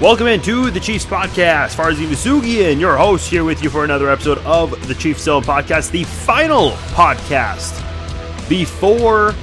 [0.00, 1.76] Welcome into the Chiefs Podcast.
[1.76, 5.90] Farzin Vousoughian, your host, here with you for another episode of the Chiefs Zone Podcast,
[5.90, 7.78] the final podcast
[8.48, 9.34] before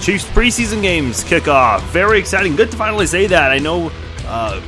[0.00, 1.84] Chiefs preseason games kick off.
[1.90, 2.56] Very exciting.
[2.56, 3.50] Good to finally say that.
[3.50, 3.92] I know
[4.24, 4.58] uh,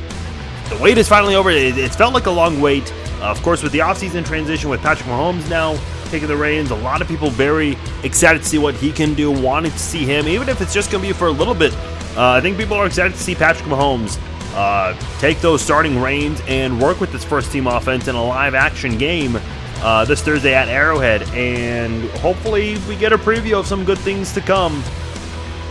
[0.68, 1.48] the wait is finally over.
[1.48, 2.92] It, it's felt like a long wait.
[3.22, 6.76] Uh, of course, with the offseason transition with Patrick Mahomes now taking the reins, a
[6.76, 10.28] lot of people very excited to see what he can do, wanting to see him,
[10.28, 11.72] even if it's just going to be for a little bit.
[12.14, 14.18] Uh, I think people are excited to see Patrick Mahomes
[14.54, 18.54] uh, take those starting reins and work with this first team offense in a live
[18.54, 19.38] action game
[19.82, 21.22] uh, this Thursday at Arrowhead.
[21.30, 24.82] And hopefully, we get a preview of some good things to come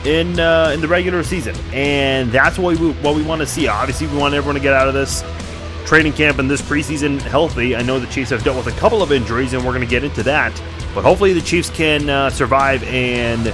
[0.05, 1.55] in uh, in the regular season.
[1.73, 3.67] And that's what we what we want to see.
[3.67, 5.23] Obviously, we want everyone to get out of this
[5.85, 7.75] training camp and this preseason healthy.
[7.75, 9.89] I know the Chiefs have dealt with a couple of injuries, and we're going to
[9.89, 10.51] get into that.
[10.93, 13.45] But hopefully, the Chiefs can uh, survive and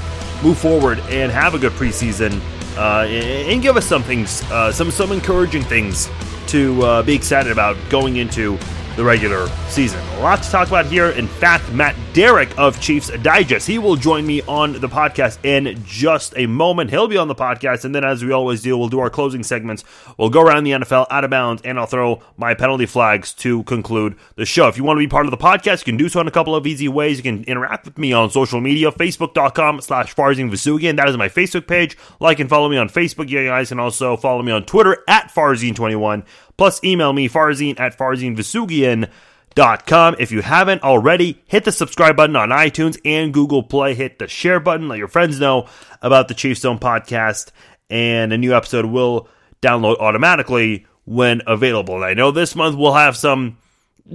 [0.43, 2.41] move forward and have a good preseason
[2.77, 6.09] uh, and give us some things, uh, some some encouraging things
[6.47, 8.57] to uh, be excited about going into
[8.97, 10.01] the regular season.
[10.17, 11.11] A lot to talk about here.
[11.11, 15.81] In fact, Matt Derrick of Chiefs Digest, he will join me on the podcast in
[15.85, 16.89] just a moment.
[16.89, 19.43] He'll be on the podcast, and then as we always do, we'll do our closing
[19.43, 19.83] segments.
[20.17, 23.61] We'll go around the NFL out of bounds, and I'll throw my penalty flags to
[23.63, 24.67] conclude the show.
[24.67, 26.31] If you want to be part of the podcast, you can do so in a
[26.31, 27.17] couple of easy ways.
[27.17, 30.95] You can interact with me on social media, facebook.com slash Farzin Vousoughian.
[30.95, 31.95] That is my Facebook page.
[32.19, 33.29] Like and follow me on Facebook.
[33.29, 36.25] You guys can also follow me on Twitter at Farzin21.
[36.57, 40.15] Plus, email me, farzin at farzinvousoughian.com.
[40.19, 43.93] If you haven't already, hit the subscribe button on iTunes and Google Play.
[43.93, 44.87] Hit the share button.
[44.87, 45.67] Let your friends know
[46.01, 47.51] about the Chief Zone podcast.
[47.89, 49.29] And a new episode will
[49.61, 51.95] download automatically when available.
[51.95, 53.57] And I know this month we'll have some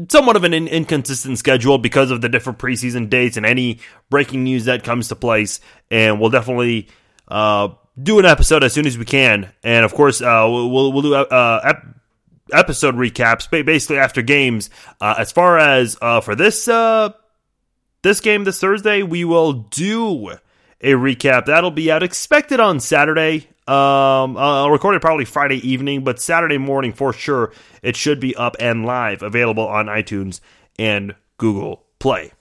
[0.08, 4.44] somewhat of an in- inconsistent schedule because of the different preseason dates and any breaking
[4.44, 5.60] news that comes to place.
[5.90, 6.88] And we'll definitely
[7.28, 7.68] uh,
[8.00, 9.52] do an episode as soon as we can.
[9.62, 11.86] And of course, uh, we'll, we'll do uh, ep-
[12.52, 14.70] episode recaps basically after games.
[15.00, 17.10] Uh, as far as uh, for this uh,
[18.02, 20.30] this game this Thursday, we will do
[20.80, 21.46] a recap.
[21.46, 23.48] That'll be out expected on Saturday.
[23.66, 27.52] Um, I'll record it probably Friday evening, but Saturday morning for sure.
[27.82, 30.40] It should be up and live, available on iTunes
[30.78, 32.32] and Google Play.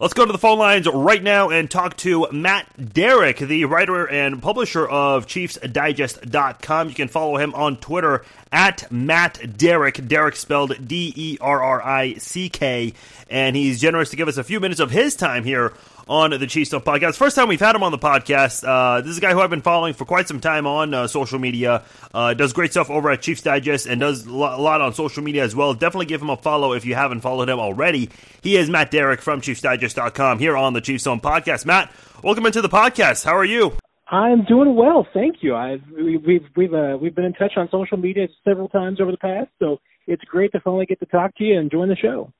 [0.00, 4.08] Let's go to the phone lines right now and talk to Matt Derrick, the writer
[4.08, 6.88] and publisher of ChiefsDigest.com.
[6.88, 11.82] You can follow him on Twitter at Matt Derrick, Derrick spelled D E R R
[11.82, 12.94] I C K.
[13.28, 15.72] And he's generous to give us a few minutes of his time here
[16.08, 17.16] on the Chiefs Zone podcast.
[17.16, 18.66] First time we've had him on the podcast.
[18.66, 21.06] Uh, this is a guy who I've been following for quite some time on uh,
[21.06, 21.84] social media.
[22.12, 25.44] Uh, does great stuff over at Chiefs Digest and does a lot on social media
[25.44, 25.72] as well.
[25.72, 28.10] Definitely give him a follow if you haven't followed him already.
[28.42, 31.64] He is Matt Derrick from ChiefsDigest.com here on the Chiefs Zone podcast.
[31.64, 31.92] Matt,
[32.24, 33.24] welcome into the podcast.
[33.24, 33.76] How are you?
[34.10, 35.54] I'm doing well, thank you.
[35.54, 39.12] I've we, we've we've uh, we've been in touch on social media several times over
[39.12, 39.78] the past, so
[40.08, 42.32] it's great to finally get to talk to you and join the show.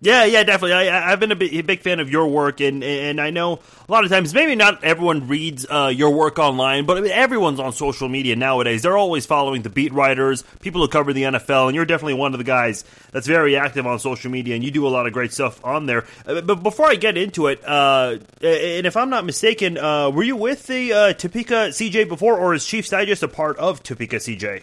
[0.00, 0.74] Yeah, yeah, definitely.
[0.74, 3.58] I, have been a, big, a big fan of your work, and and I know
[3.88, 7.10] a lot of times maybe not everyone reads uh, your work online, but I mean,
[7.10, 8.82] everyone's on social media nowadays.
[8.82, 12.32] They're always following the beat writers, people who cover the NFL, and you're definitely one
[12.32, 15.12] of the guys that's very active on social media, and you do a lot of
[15.12, 16.04] great stuff on there.
[16.24, 20.22] Uh, but before I get into it, uh, and if I'm not mistaken, uh, were
[20.22, 24.16] you with the uh, Topeka CJ before, or is Chiefs Digest a part of Topeka
[24.16, 24.62] CJ?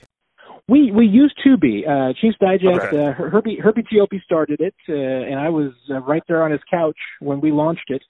[0.67, 2.87] We we used to be uh, Chiefs Digest.
[2.87, 3.05] Okay.
[3.05, 6.61] Uh, Herbie Herbie Teope started it, uh, and I was uh, right there on his
[6.69, 8.01] couch when we launched it.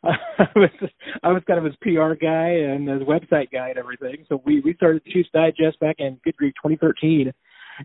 [0.04, 0.70] I was
[1.22, 4.24] I was kind of his PR guy and his website guy and everything.
[4.28, 7.32] So we we started Chiefs Digest back in good grief 2013,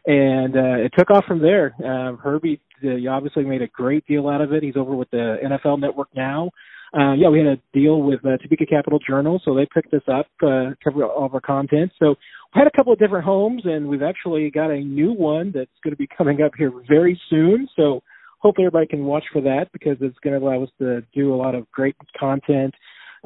[0.06, 1.76] and uh, it took off from there.
[1.80, 4.64] Uh, Herbie uh, obviously made a great deal out of it.
[4.64, 6.50] He's over with the NFL Network now.
[6.96, 10.04] Uh, yeah, we had a deal with uh, Topeka Capital Journal, so they picked us
[10.08, 11.92] up, uh, cover all of our content.
[11.98, 12.10] So
[12.54, 15.72] we had a couple of different homes, and we've actually got a new one that's
[15.84, 17.68] going to be coming up here very soon.
[17.76, 18.02] So
[18.40, 21.38] hopefully everybody can watch for that because it's going to allow us to do a
[21.38, 22.76] lot of great content,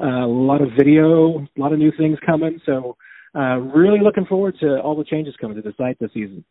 [0.00, 2.58] uh, a lot of video, a lot of new things coming.
[2.64, 2.96] So
[3.34, 6.42] uh, really looking forward to all the changes coming to the site this season.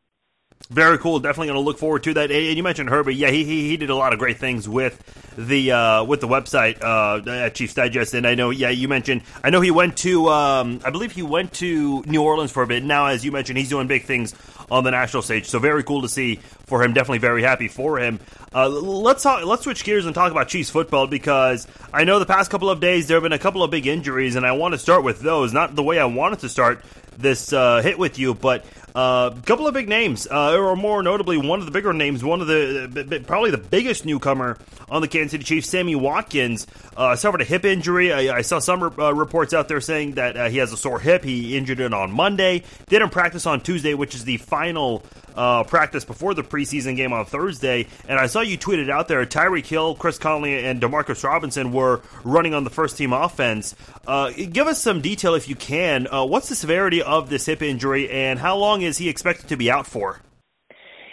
[0.69, 1.19] Very cool.
[1.19, 2.29] Definitely going to look forward to that.
[2.29, 3.15] And you mentioned Herbie.
[3.15, 5.01] Yeah, he, he, he did a lot of great things with
[5.37, 8.13] the uh, with the website uh, at Chiefs Digest.
[8.13, 9.21] And I know, yeah, you mentioned.
[9.41, 10.27] I know he went to.
[10.27, 12.83] Um, I believe he went to New Orleans for a bit.
[12.83, 14.35] Now, as you mentioned, he's doing big things
[14.69, 15.45] on the national stage.
[15.45, 16.93] So very cool to see for him.
[16.93, 18.19] Definitely very happy for him.
[18.53, 22.25] Uh, let's talk, let's switch gears and talk about Chiefs football because I know the
[22.25, 24.73] past couple of days there have been a couple of big injuries, and I want
[24.73, 25.53] to start with those.
[25.53, 26.83] Not the way I wanted to start
[27.17, 28.65] this uh, hit with you, but
[28.97, 32.23] a uh, couple of big names, uh, or more notably, one of the bigger names,
[32.23, 34.57] one of the probably the biggest newcomer
[34.89, 36.65] on the Kansas City Chiefs, Sammy Watkins,
[36.95, 38.11] uh, suffered a hip injury.
[38.11, 40.99] I, I saw some uh, reports out there saying that uh, he has a sore
[40.99, 41.23] hip.
[41.23, 45.03] He injured it on Monday, didn't practice on Tuesday, which is the final
[45.35, 47.85] uh, practice before the preseason game on Thursday.
[48.07, 52.01] And I saw you tweeted out there Tyreek Hill, Chris Conley, and Demarcus Robinson were
[52.23, 53.75] running on the first team offense.
[54.07, 56.07] Give us some detail if you can.
[56.09, 59.69] What's the severity of this hip injury, and how long is he expected to be
[59.69, 60.21] out for?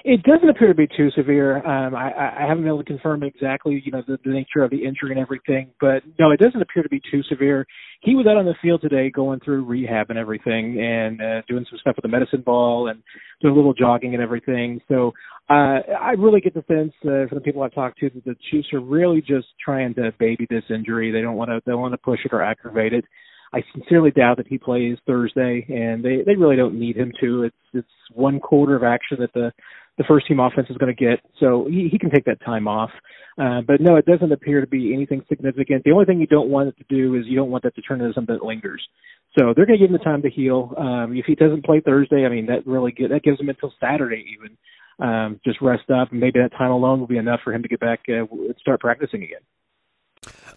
[0.07, 1.67] It doesn't appear to be too severe.
[1.67, 4.71] Um, I, I haven't been able to confirm exactly, you know, the, the nature of
[4.71, 7.67] the injury and everything, but no, it doesn't appear to be too severe.
[8.03, 11.65] He was out on the field today, going through rehab and everything, and uh, doing
[11.71, 13.03] some stuff with the medicine ball and
[13.41, 14.79] doing a little jogging and everything.
[14.89, 15.13] So
[15.49, 18.37] uh, I really get the sense uh, from the people I've talked to that the
[18.51, 21.13] Chiefs are really just trying to baby this injury.
[21.13, 23.07] They don't want to, they want to push it or aggravate it.
[23.55, 27.45] I sincerely doubt that he plays Thursday, and they they really don't need him to.
[27.45, 29.53] It's it's one quarter of action that the
[29.97, 32.67] the first team offense is going to get, so he he can take that time
[32.67, 32.91] off.
[33.41, 35.85] Uh, but no, it doesn't appear to be anything significant.
[35.85, 37.83] The only thing you don't want it to do is you don't want that to
[37.83, 38.83] turn into something that lingers.
[39.39, 40.73] So they're going to give him the time to heal.
[40.77, 43.73] Um, if he doesn't play Thursday, I mean that really get, that gives him until
[43.81, 44.57] Saturday even.
[45.01, 47.69] Um, just rest up, and maybe that time alone will be enough for him to
[47.69, 49.41] get back uh, and start practicing again.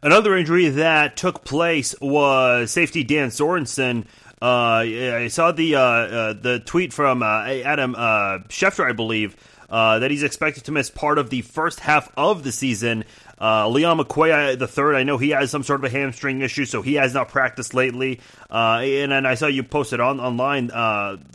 [0.03, 4.05] Another injury that took place was safety Dan Sorensen.
[4.39, 9.35] Uh, I saw the uh, uh, the tweet from uh, Adam uh, Schefter, I believe,
[9.67, 13.05] uh, that he's expected to miss part of the first half of the season.
[13.41, 16.65] Uh, Leon McQuay, the third, I know he has some sort of a hamstring issue,
[16.65, 18.19] so he has not practiced lately.
[18.51, 20.65] and then I saw you posted on online,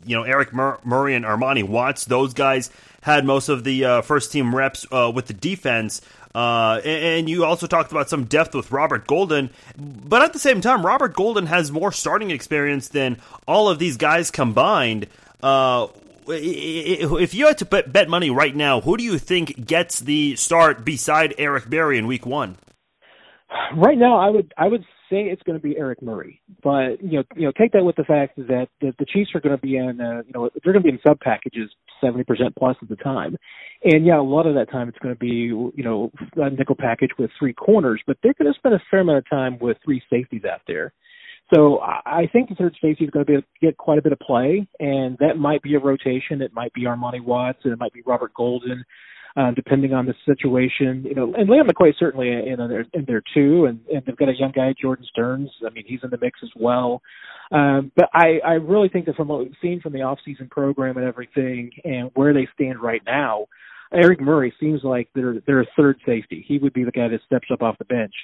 [0.05, 2.71] you know, Eric Mur- Murray and Armani Watts, those guys
[3.03, 6.01] had most of the first team reps with the defense.
[6.35, 10.61] Uh, and you also talked about some depth with Robert Golden, but at the same
[10.61, 15.09] time, Robert Golden has more starting experience than all of these guys combined.
[15.43, 15.89] Uh,
[16.29, 20.85] if you had to bet money right now, who do you think gets the start
[20.85, 22.57] beside Eric Berry in Week One?
[23.77, 27.19] Right now, I would I would say it's going to be Eric Murray, but you
[27.19, 29.61] know you know take that with the fact that the, the Chiefs are going to
[29.61, 31.71] be in uh, you know they're going to be in sub packages
[32.03, 33.37] seventy percent plus of the time,
[33.85, 36.77] and yeah, a lot of that time it's going to be you know a nickel
[36.79, 39.77] package with three corners, but they're going to spend a fair amount of time with
[39.85, 40.93] three safeties out there.
[41.53, 44.19] So I think the third safety is going to be, get quite a bit of
[44.21, 46.41] play, and that might be a rotation.
[46.41, 48.85] It might be Armani Watts, and it might be Robert Golden
[49.37, 51.05] uh, depending on the situation.
[51.05, 52.59] You know, and Leon McQuay certainly in
[52.93, 55.51] in there too, and, and they've got a young guy, Jordan Sterns.
[55.67, 57.03] I mean, he's in the mix as well.
[57.51, 60.97] Um, but I, I really think that from what we've seen from the off-season program
[60.97, 63.47] and everything, and where they stand right now,
[63.93, 66.45] Eric Murray seems like they're they're a third safety.
[66.47, 68.15] He would be the guy that steps up off the bench.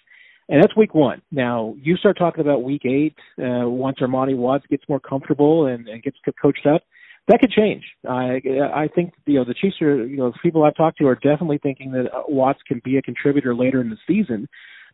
[0.50, 1.20] And that's week one.
[1.30, 5.88] Now you start talking about week eight, uh, once Armani Watts gets more comfortable and,
[5.88, 6.82] and gets coached up
[7.28, 7.84] that could change.
[8.08, 8.40] I
[8.74, 11.58] I think you know the Chiefs are you know people I've talked to are definitely
[11.62, 14.48] thinking that Watts can be a contributor later in the season,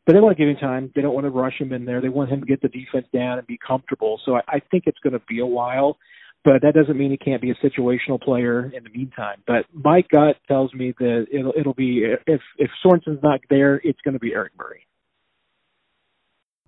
[0.04, 0.90] but they want to give him time.
[0.94, 2.00] They don't want to rush him in there.
[2.00, 4.20] They want him to get the defense down and be comfortable.
[4.24, 5.96] So I, I think it's going to be a while,
[6.44, 9.42] but that doesn't mean he can't be a situational player in the meantime.
[9.46, 14.00] But my gut tells me that it'll it'll be if if Sorensen's not there, it's
[14.04, 14.86] going to be Eric Murray.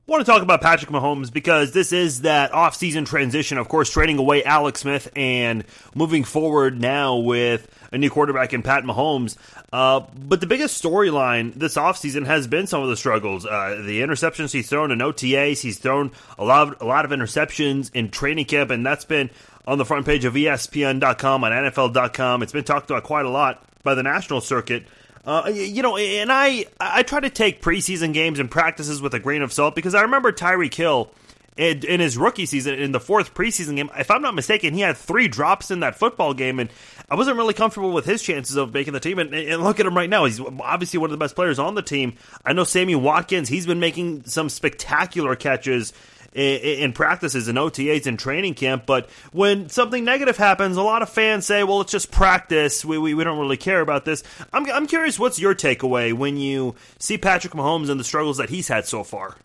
[0.08, 4.18] Want to talk about Patrick Mahomes because this is that offseason transition, of course, trading
[4.18, 5.64] away Alex Smith and
[5.96, 9.36] moving forward now with a new quarterback in Pat Mahomes.
[9.72, 13.44] Uh, but the biggest storyline this offseason has been some of the struggles.
[13.44, 17.10] Uh, the interceptions he's thrown in OTAs, he's thrown a lot, of, a lot of
[17.10, 19.28] interceptions in training camp, and that's been
[19.66, 22.44] on the front page of ESPN.com, on NFL.com.
[22.44, 24.86] It's been talked about quite a lot by the national circuit.
[25.26, 29.18] Uh, you know, and I I try to take preseason games and practices with a
[29.18, 31.10] grain of salt because I remember Tyreek Hill
[31.56, 33.90] in, in his rookie season in the fourth preseason game.
[33.98, 36.70] If I'm not mistaken, he had three drops in that football game, and
[37.10, 39.18] I wasn't really comfortable with his chances of making the team.
[39.18, 41.74] And, and look at him right now; he's obviously one of the best players on
[41.74, 42.14] the team.
[42.44, 45.92] I know Sammy Watkins; he's been making some spectacular catches
[46.36, 48.84] in, practices and OTAs and training camp.
[48.86, 52.84] But when something negative happens, a lot of fans say, well, it's just practice.
[52.84, 54.22] We, we, we don't really care about this.
[54.52, 58.50] I'm, I'm curious, what's your takeaway when you see Patrick Mahomes and the struggles that
[58.50, 59.36] he's had so far?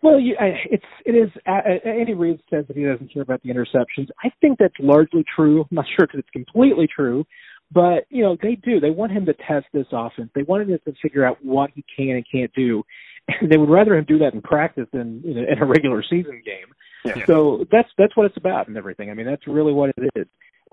[0.00, 1.28] Well, you, I, it's it is.
[1.44, 4.08] Uh, Andy Reid says that he doesn't care about the interceptions.
[4.22, 5.62] I think that's largely true.
[5.62, 7.26] I'm not sure if it's completely true,
[7.72, 8.78] but you know they do.
[8.78, 10.30] They want him to test this offense.
[10.36, 12.84] They wanted him to figure out what he can and can't do
[13.42, 16.42] they would rather him do that in practice than you know, in a regular season
[16.44, 16.74] game.
[17.04, 17.24] Yeah.
[17.26, 19.10] So that's that's what it's about and everything.
[19.10, 20.26] I mean, that's really what it is.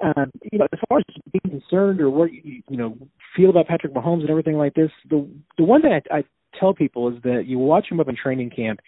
[0.04, 2.98] Um, you know, as far as being concerned or what you, you know
[3.36, 6.24] feel about Patrick Mahomes and everything like this, the the one thing I, I
[6.60, 8.80] tell people is that you watch him up in training camp,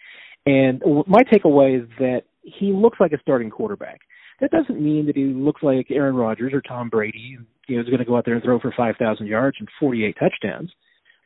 [0.46, 4.00] and my takeaway is that he looks like a starting quarterback.
[4.40, 7.82] That doesn't mean that he looks like Aaron Rodgers or Tom Brady, and you know,
[7.82, 10.70] is going to go out there and throw for 5,000 yards and 48 touchdowns.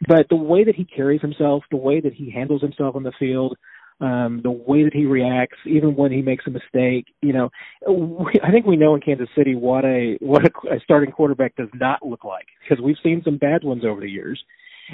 [0.07, 3.13] But the way that he carries himself, the way that he handles himself on the
[3.19, 3.57] field,
[4.01, 7.51] um, the way that he reacts, even when he makes a mistake, you know,
[7.89, 11.55] we, I think we know in Kansas City what a what a, a starting quarterback
[11.57, 14.43] does not look like because we've seen some bad ones over the years,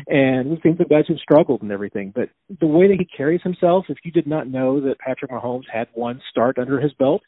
[0.09, 2.13] and we've seen some guys who've struggled and everything.
[2.15, 2.29] But
[2.61, 5.89] the way that he carries himself, if you did not know that Patrick Mahomes had
[5.95, 7.23] one start under his belt,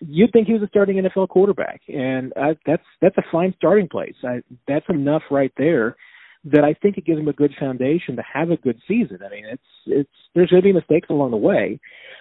[0.00, 3.88] you'd think he was a starting NFL quarterback, and I, that's that's a fine starting
[3.88, 4.16] place.
[4.22, 5.96] I, that's enough right there
[6.44, 9.18] that I think it gives him a good foundation to have a good season.
[9.24, 11.78] I mean, it's it's there's going to be mistakes along the way.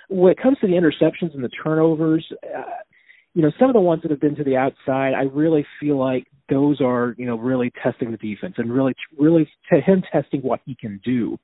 [0.09, 2.61] When it comes to the interceptions and the turnovers, uh,
[3.33, 5.97] you know, some of the ones that have been to the outside, I really feel
[5.97, 10.41] like those are you know really testing the defense and really really to him testing
[10.41, 11.37] what he can do.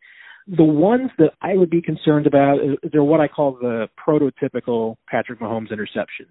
[0.48, 2.60] The ones that I would be concerned about,
[2.92, 6.28] they're what I call the prototypical Patrick Mahomes interception.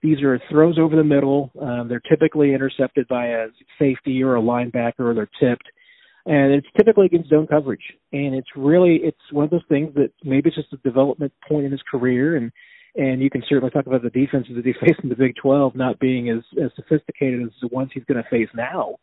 [0.00, 1.50] These are throws over the middle.
[1.60, 5.68] Um, they're typically intercepted by a safety or a linebacker, or they're tipped,
[6.28, 7.82] and it's typically against zone coverage.
[8.12, 11.64] And it's really it's one of those things that maybe it's just a development point
[11.64, 12.52] in his career, and
[12.94, 15.74] and you can certainly talk about the defenses that he faced in the Big 12
[15.74, 18.96] not being as as sophisticated as the ones he's going to face now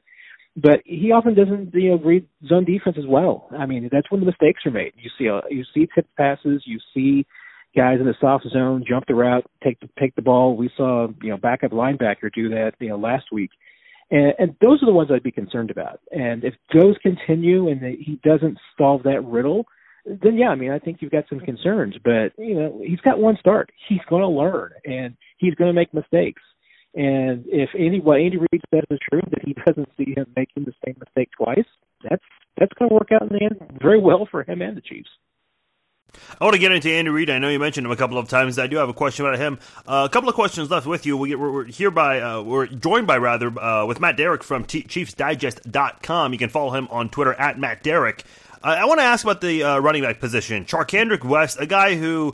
[0.55, 3.50] but he often doesn't you know read zone defense as well.
[3.58, 4.94] I mean, that's when the mistakes are made.
[4.98, 7.25] You see, uh, you see tip passes, you see
[7.75, 10.55] guys in the soft zone jump the route, take the take the ball.
[10.55, 13.51] We saw you know backup linebacker do that you know last week,
[14.12, 16.00] and, and those are the ones I'd be concerned about.
[16.12, 19.65] And if those continue and the, he doesn't solve that riddle,
[20.05, 21.95] then yeah, I mean, I think you've got some concerns.
[22.03, 23.71] But you know, he's got one start.
[23.89, 26.41] He's going to learn, and he's going to make mistakes.
[26.93, 30.65] And if Andy, what Andy Reid says is true, that he doesn't see him making
[30.65, 31.65] the same mistake twice,
[32.07, 32.24] that's
[32.57, 35.09] that's going to work out in the end very well for him and the Chiefs.
[36.39, 37.29] I want to get into Andy Reid.
[37.29, 38.60] I know you mentioned him a couple of times.
[38.60, 39.60] I do have a question about him.
[39.88, 41.17] Uh, a couple of questions left with you.
[41.17, 44.65] We are we're here by uh, we're joined by rather uh, with Matt Derrick from
[44.65, 46.34] T- ChiefsDigest.com.
[46.34, 48.24] You can follow him on Twitter at Matt Derrick.
[48.63, 50.65] I want to ask about the uh, running back position.
[50.65, 52.34] Charcandrick West, a guy who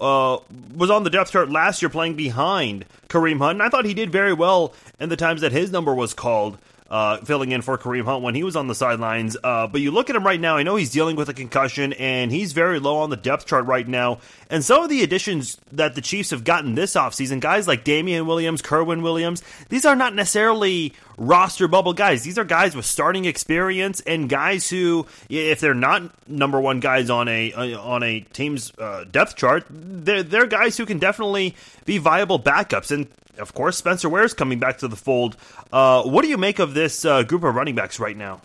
[0.00, 0.38] uh,
[0.76, 3.56] was on the depth chart last year playing behind Kareem Hunt.
[3.56, 6.58] And I thought he did very well in the times that his number was called
[6.92, 9.34] uh, filling in for Kareem Hunt when he was on the sidelines.
[9.42, 11.94] Uh, but you look at him right now, I know he's dealing with a concussion
[11.94, 14.18] and he's very low on the depth chart right now.
[14.50, 18.26] And some of the additions that the Chiefs have gotten this offseason, guys like Damien
[18.26, 22.24] Williams, Kerwynn Williams, these are not necessarily roster bubble guys.
[22.24, 27.08] These are guys with starting experience and guys who, if they're not number one guys
[27.08, 31.56] on a on a team's uh, depth chart, they're, they're guys who can definitely
[31.86, 32.90] be viable backups.
[32.90, 33.08] And
[33.38, 35.36] of course, Spencer Ware is coming back to the fold.
[35.72, 38.40] Uh, what do you make of this uh, group of running backs right now?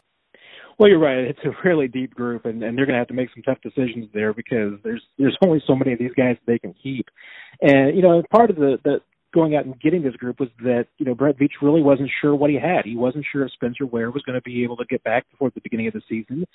[0.77, 1.17] Well, you're right.
[1.17, 3.58] It's a really deep group, and, and they're going to have to make some tough
[3.62, 7.08] decisions there because there's there's only so many of these guys they can keep.
[7.62, 9.01] And you know, part of the the
[9.34, 12.36] going out and getting this group was that you know Brett Veach really wasn't sure
[12.36, 12.86] what he had.
[12.86, 15.50] He wasn't sure if Spencer Ware was going to be able to get back before
[15.50, 16.46] the beginning of the season.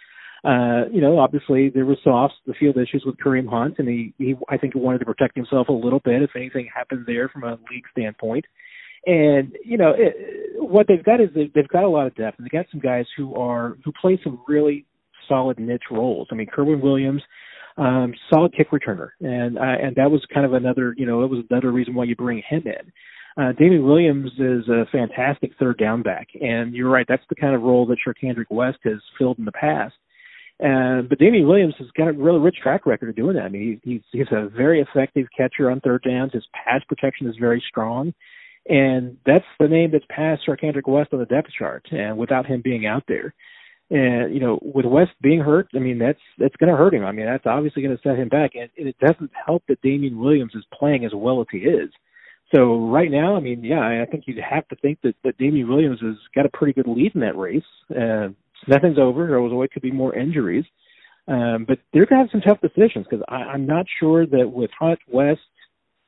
[0.44, 4.12] Uh, you know, obviously there was off the field issues with Kareem Hunt, and he,
[4.18, 7.28] he I think he wanted to protect himself a little bit if anything happened there
[7.28, 8.44] from a league standpoint.
[9.06, 10.14] And you know it,
[10.56, 12.80] what they've got is they've, they've got a lot of depth, and they got some
[12.80, 14.84] guys who are who play some really
[15.28, 16.28] solid niche roles.
[16.32, 17.22] I mean, Kerwynn Williams,
[17.76, 21.30] um, solid kick returner, and uh, and that was kind of another you know it
[21.30, 22.92] was another reason why you bring him in.
[23.36, 27.54] Uh, Damien Williams is a fantastic third down back, and you're right, that's the kind
[27.54, 29.94] of role that Charcandrick West has filled in the past.
[30.62, 33.44] Uh, but Damien Williams has got a really rich track record of doing that.
[33.44, 36.32] I mean, he's he's a very effective catcher on third downs.
[36.32, 38.14] His pass protection is very strong,
[38.68, 41.86] and that's the name that's passed Charcandrick West on the depth chart.
[41.90, 43.34] And without him being out there,
[43.90, 47.04] and you know, with West being hurt, I mean, that's that's going to hurt him.
[47.04, 49.82] I mean, that's obviously going to set him back, and, and it doesn't help that
[49.82, 51.90] Damien Williams is playing as well as he is.
[52.54, 55.68] So right now, I mean, yeah, I think you'd have to think that that Damien
[55.68, 57.62] Williams has got a pretty good lead in that race.
[57.90, 58.28] Uh,
[58.68, 59.26] nothing's over.
[59.26, 60.64] There was always could be more injuries.
[61.28, 64.70] Um, but they're going to have some tough decisions because I'm not sure that with
[64.78, 65.40] Hunt West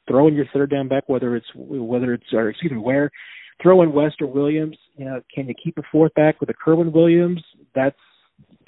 [0.09, 3.11] throwing your third down back, whether it's whether it's or excuse me, where
[3.63, 6.93] throwing West or Williams, you know, can you keep a fourth back with a Kerwynn
[6.93, 7.43] Williams?
[7.75, 7.97] That's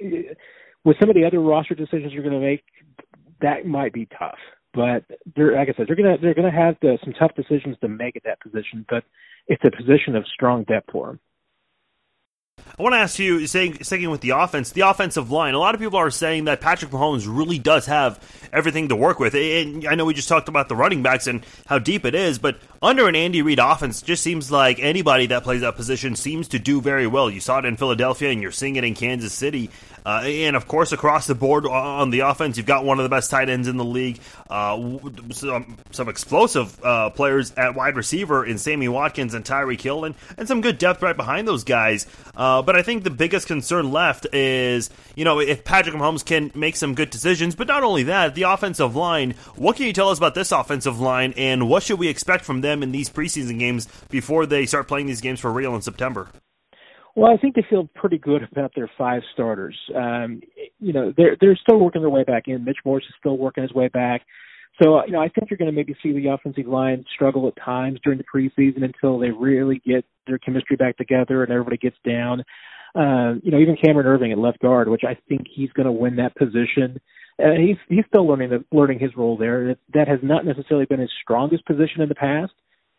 [0.01, 2.63] with some of the other roster decisions you're going to make,
[3.41, 4.39] that might be tough.
[4.73, 7.89] But they're like I said, they're gonna they're gonna have to, some tough decisions to
[7.89, 8.85] make at that position.
[8.89, 9.05] But
[9.49, 11.21] it's a position of strong depth for them.
[12.79, 15.55] I want to ask you, saying, sticking with the offense, the offensive line.
[15.55, 18.21] A lot of people are saying that Patrick Mahomes really does have
[18.53, 19.35] everything to work with.
[19.35, 22.39] And I know we just talked about the running backs and how deep it is,
[22.39, 26.49] but under an Andy Reid offense, just seems like anybody that plays that position seems
[26.49, 27.31] to do very well.
[27.31, 29.71] You saw it in Philadelphia, and you're seeing it in Kansas City.
[30.07, 33.09] Uh, and of course, across the board on the offense, you've got one of the
[33.09, 34.21] best tight ends in the league.
[34.49, 34.99] Uh,
[35.33, 40.15] some, some explosive uh, players at wide receiver in Sammy Watkins and Tyreek Hill, and,
[40.39, 42.07] and some good depth right behind those guys.
[42.37, 46.53] Uh, but I think the biggest concern left is, you know, if Patrick Mahomes can
[46.55, 49.35] make some good decisions, but not only that, the offensive line.
[49.57, 52.61] What can you tell us about this offensive line, and what should we expect from
[52.61, 56.29] them in these preseason games before they start playing these games for real in September?
[57.17, 59.77] Well, I think they feel pretty good about their five starters.
[59.95, 60.43] Um,
[60.79, 62.63] you know, they're they're still working their way back in.
[62.65, 64.21] Mitch Morse is still working his way back.
[64.83, 67.55] So, you know, I think you're going to maybe see the offensive line struggle at
[67.65, 71.97] times during the preseason until they really get their chemistry back together and everybody gets
[72.07, 72.41] down.
[72.95, 75.93] Uh, you know, even Cameron Erving at left guard, which I think he's going to
[75.93, 77.01] win that position.
[77.43, 79.77] Uh, he's he's still learning the, learning his role there.
[79.95, 82.53] That has not necessarily been his strongest position in the past.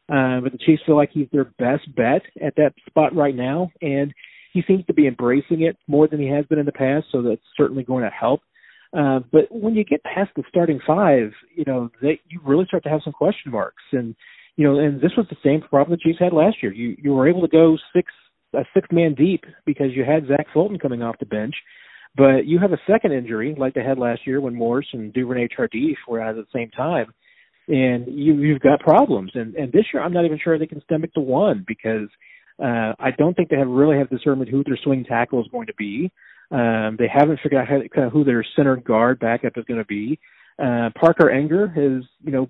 [0.09, 3.71] Uh, but the Chiefs feel like he's their best bet at that spot right now,
[3.81, 4.13] and
[4.53, 7.07] he seems to be embracing it more than he has been in the past.
[7.11, 8.41] So that's certainly going to help.
[8.97, 12.83] Uh, but when you get past the starting five, you know they, you really start
[12.83, 14.15] to have some question marks, and
[14.55, 16.71] you know, and this was the same problem the Chiefs had last year.
[16.71, 18.11] You you were able to go six
[18.53, 21.53] a six man deep because you had Zach Fulton coming off the bench,
[22.15, 25.49] but you have a second injury like they had last year when Morse and Duvernay
[25.49, 27.07] Tardif were out at the same time
[27.67, 29.31] and you you've got problems.
[29.33, 32.09] And and this year, I'm not even sure they can stomach the one because
[32.59, 35.67] uh, I don't think they have really have discerned who their swing tackle is going
[35.67, 36.11] to be.
[36.49, 39.79] Um, they haven't figured out how, kind of who their center guard backup is going
[39.79, 40.19] to be.
[40.57, 42.49] Uh, Parker Ehinger has, you know,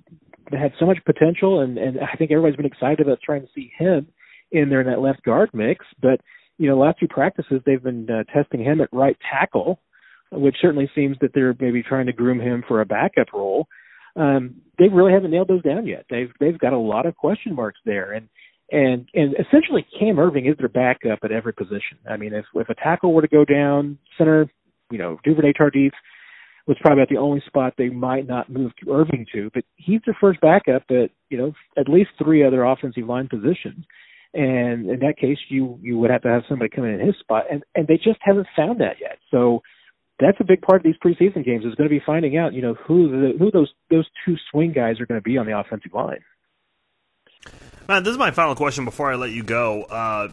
[0.52, 3.72] had so much potential, and and I think everybody's been excited about trying to see
[3.78, 4.08] him
[4.52, 5.84] in there in that left guard mix.
[6.02, 6.22] But
[6.58, 9.80] you know, last two practices they've been uh, testing him at right tackle,
[10.32, 13.68] which certainly seems that they're maybe trying to groom him for a backup role
[14.18, 16.06] um, they really haven't nailed those down yet.
[16.10, 18.28] They've they've got a lot of question marks there, and
[18.72, 21.98] and and essentially Cam Erving is their backup at every position.
[22.10, 24.50] I mean, if if a tackle were to go down, center,
[24.92, 25.92] you know, Duvernay Tardif
[26.68, 30.18] was probably at the only spot they might not move Erving to, but he's their
[30.20, 33.86] first backup at you know at least three other offensive line positions.
[34.34, 37.16] And in that case, you you would have to have somebody come in in his
[37.20, 39.18] spot, and and they just haven't found that yet.
[39.32, 39.62] So
[40.20, 42.62] that's a big part of these preseason games is going to be finding out, you
[42.62, 45.58] know, who the, who those those two swing guys are going to be on the
[45.58, 46.24] offensive line.
[47.88, 49.84] Man, this is my final question before I let you go.
[49.84, 50.28] Uh,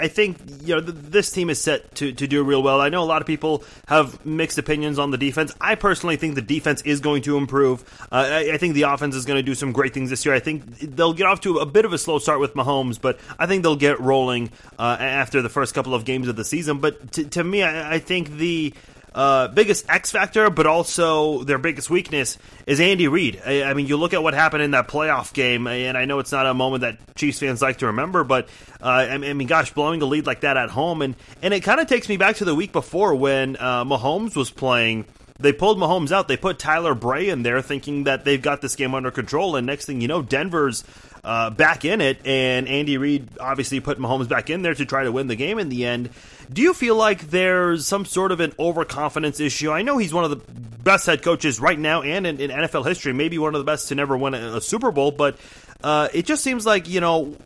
[0.00, 2.80] I think you know this team is set to, to do real well.
[2.80, 5.54] I know a lot of people have mixed opinions on the defense.
[5.60, 7.84] I personally think the defense is going to improve.
[8.10, 10.34] Uh, I, I, think the offense is going to do some great things this year.
[10.34, 13.20] I think they'll get off to a bit of a slow start with Mahomes, but
[13.38, 16.78] I think they'll get rolling uh, after the first couple of games of the season.
[16.78, 18.74] But to, to me, I, I think the
[19.14, 23.40] uh, biggest X factor, but also their biggest weakness is Andy Reid.
[23.44, 26.20] I, I, mean, you look at what happened in that playoff game, and I know
[26.20, 28.48] it's not a moment that Chiefs fans like to remember, but
[28.80, 31.80] uh, I, mean, gosh, blowing a lead like that at home, and and it kind
[31.80, 35.06] of takes me back to the week before when uh, Mahomes was playing.
[35.40, 36.28] They pulled Mahomes out.
[36.28, 39.56] They put Tyler Bray in there, thinking that they've got this game under control.
[39.56, 40.84] And next thing you know, Denver's
[41.24, 45.04] uh, back in it, and Andy Reid obviously put Mahomes back in there to try
[45.04, 46.10] to win the game in the end.
[46.52, 49.70] Do you feel like there's some sort of an overconfidence issue?
[49.70, 50.36] I know he's one of the
[50.82, 53.88] best head coaches right now and in, in NFL history, maybe one of the best
[53.88, 55.38] to never win a, a Super Bowl, but
[55.82, 57.36] uh, it just seems like, you know,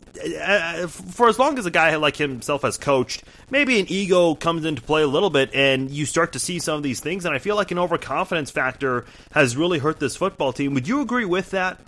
[0.87, 4.81] for as long as a guy like himself has coached, maybe an ego comes into
[4.81, 7.25] play a little bit and you start to see some of these things.
[7.25, 10.73] And I feel like an overconfidence factor has really hurt this football team.
[10.73, 11.79] Would you agree with that?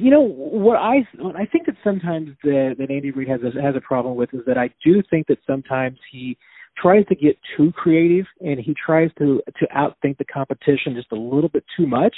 [0.00, 3.60] You know what I what I think that sometimes that, that Andy Reid has a,
[3.60, 6.36] has a problem with is that I do think that sometimes he
[6.80, 11.16] tries to get too creative and he tries to to outthink the competition just a
[11.16, 12.14] little bit too much.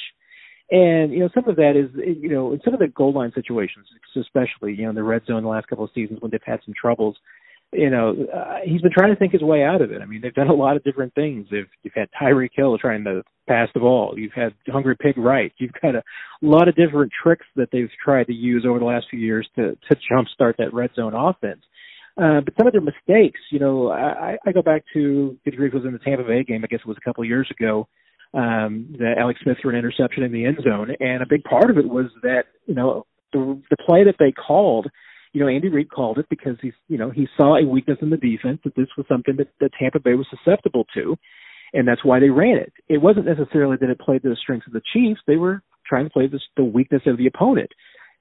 [0.71, 3.33] And you know some of that is you know in some of the goal line
[3.35, 6.41] situations, especially you know in the red zone the last couple of seasons when they've
[6.45, 7.17] had some troubles
[7.73, 10.03] you know, uh, he's been trying to think his way out of it.
[10.03, 11.47] I mean, they've done a lot of different things.
[11.51, 14.15] They've, you've had Tyreek Hill trying to pass the ball.
[14.17, 15.53] You've had Hungry Pig Right.
[15.59, 16.03] You've got a
[16.43, 19.77] lot of different tricks that they've tried to use over the last few years to
[19.89, 21.63] to jumpstart that red zone offense.
[22.21, 25.73] Uh, but some of their mistakes, you know, I, I go back to Good Grief
[25.73, 26.63] was in the Tampa Bay game.
[26.65, 27.89] I guess it was a couple of years ago.
[28.33, 31.69] Um, that Alex Smith threw an interception in the end zone, and a big part
[31.69, 34.89] of it was that you know the the play that they called
[35.33, 38.11] you know, Andy Reid called it because he's, you know, he saw a weakness in
[38.11, 41.17] the defense that this was something that, that Tampa Bay was susceptible to,
[41.73, 42.73] and that's why they ran it.
[42.89, 46.05] It wasn't necessarily that it played to the strengths of the Chiefs; they were trying
[46.05, 47.71] to play this, the weakness of the opponent.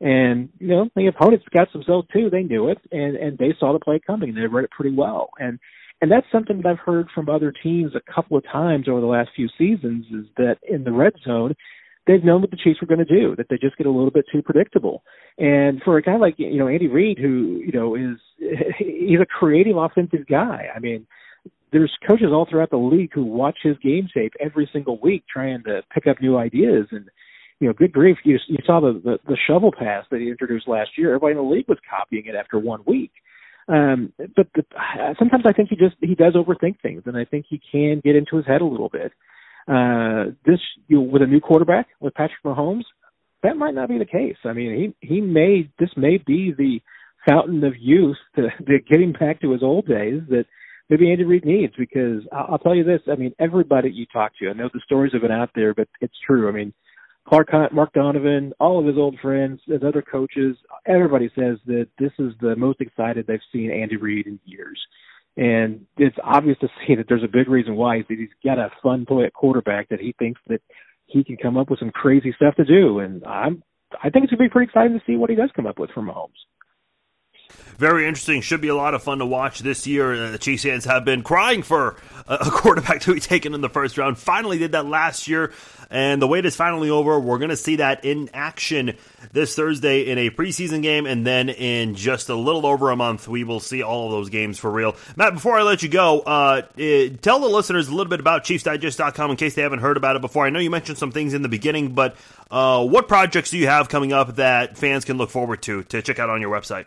[0.02, 2.30] And you know, the opponents got themselves too.
[2.30, 4.30] They knew it, and and they saw the play coming.
[4.30, 5.60] and They read it pretty well, and
[6.02, 9.08] and that's something that I've heard from other teams a couple of times over the
[9.08, 10.06] last few seasons.
[10.14, 11.56] Is that in the red zone,
[12.08, 14.12] they've known what the Chiefs were going to do, that they just get a little
[14.12, 15.04] bit too predictable.
[15.38, 18.18] And for a guy like you know Andy Reid, who you know is
[18.78, 20.68] he's a creative offensive guy.
[20.76, 21.06] I mean,
[21.72, 25.64] there's coaches all throughout the league who watch his game tape every single week, trying
[25.64, 26.88] to pick up new ideas.
[26.92, 27.10] And
[27.60, 30.68] you know, good grief, you you saw the the, the shovel pass that he introduced
[30.68, 31.10] last year.
[31.10, 33.12] Everybody in the league was copying it after one week.
[33.68, 34.64] Um, but the,
[35.20, 38.16] sometimes I think he just he does overthink things, and I think he can get
[38.16, 39.12] into his head a little bit.
[39.70, 42.86] Uh, this you know, with a new quarterback with Patrick Mahomes,
[43.44, 44.38] that might not be the case.
[44.44, 46.80] I mean, he he may this may be the
[47.28, 50.46] fountain of youth to, to get him back to his old days that
[50.90, 51.74] maybe Andy Reid needs.
[51.78, 54.82] Because I'll, I'll tell you this: I mean, everybody you talk to, I know the
[54.86, 56.50] stories have been out there, but it's true.
[56.50, 56.74] I mean,
[57.28, 61.88] Clark Hunt, Mark Donovan, all of his old friends, his other coaches, everybody says that
[62.00, 64.80] this is the most excited they've seen Andy Reid in years.
[65.40, 69.06] And it's obvious to see that there's a big reason why he's got a fun
[69.06, 70.62] play at quarterback that he thinks that
[71.06, 73.00] he can come up with some crazy stuff to do.
[73.00, 73.64] And I'm,
[74.04, 75.92] I think it's gonna be pretty exciting to see what he does come up with
[75.92, 76.28] from Mahomes.
[77.80, 78.42] Very interesting.
[78.42, 80.14] Should be a lot of fun to watch this year.
[80.14, 81.96] Uh, the Chiefs fans have been crying for
[82.28, 84.18] a, quarterback to be taken in the first round.
[84.18, 85.54] Finally did that last year,
[85.90, 87.18] and the wait is finally over.
[87.18, 88.98] We're going to see that in action
[89.32, 93.30] this Thursday in a preseason game, and then in just a little over a month,
[93.30, 94.98] we will see all of those games for real.
[95.16, 98.44] Matt, before I let you go, uh, uh, tell the listeners a little bit about
[98.44, 100.46] ChiefsDigest.com in case they haven't heard about it before.
[100.46, 102.18] I know you mentioned some things in the beginning, but
[102.52, 106.02] uh, what projects do you have coming up that fans can look forward to to
[106.02, 106.86] check out on your website?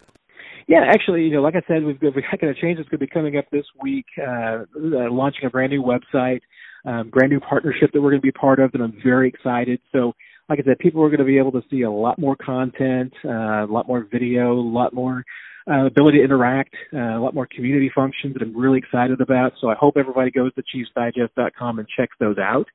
[0.68, 3.06] Yeah, actually, you know, like I said, we've got, a change that's going to be
[3.06, 6.40] coming up this week, uh, uh, launching a brand new website,
[6.84, 9.80] um, brand new partnership that we're going to be part of, and I'm very excited.
[9.92, 10.12] So,
[10.48, 13.12] like I said, people are going to be able to see a lot more content,
[13.24, 15.24] uh, a lot more video, a lot more
[15.70, 19.52] uh, ability to interact, uh, a lot more community functions that I'm really excited about.
[19.60, 22.66] So I hope everybody goes to ChiefsDigest.com and checks those out.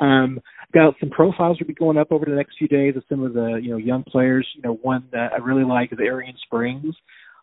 [0.00, 0.40] Um,
[0.72, 3.34] got some profiles will be going up over the next few days of some of
[3.34, 4.48] the you know young players.
[4.56, 6.94] You know, one that I really like is Arrion Springs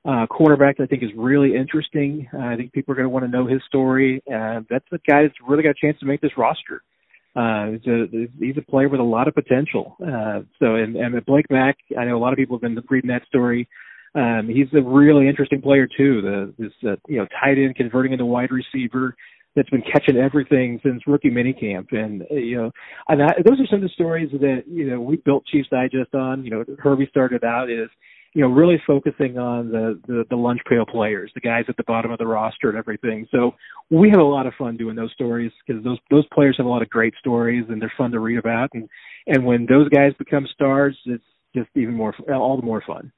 [0.07, 2.27] uh, cornerback I think is really interesting.
[2.33, 4.23] Uh, I think people are going to want to know his story.
[4.25, 6.81] Uh, that's a guy that's really got a chance to make this roster.
[7.35, 9.95] Uh, he's a, he's a player with a lot of potential.
[10.01, 13.09] Uh, so, and, and Blake Mack, I know a lot of people have been reading
[13.09, 13.67] that story.
[14.15, 16.21] Um, he's a really interesting player too.
[16.21, 19.15] The this uh, you know tight end converting into wide receiver
[19.55, 21.91] that's been catching everything since rookie minicamp.
[21.91, 22.71] And uh, you know,
[23.09, 26.15] and I, those are some of the stories that you know we built Chiefs Digest
[26.15, 26.43] on.
[26.43, 27.89] You know, Herbie started out is
[28.37, 31.83] you know, really focusing on the, the, the lunch pail players, the guys at the
[31.87, 33.27] bottom of the roster and everything.
[33.31, 33.55] So
[33.89, 36.69] we have a lot of fun doing those stories because those those players have a
[36.69, 38.69] lot of great stories and they're fun to read about.
[38.75, 38.87] And
[39.25, 41.23] and when those guys become stars, it's
[41.55, 43.11] just even more all the more fun.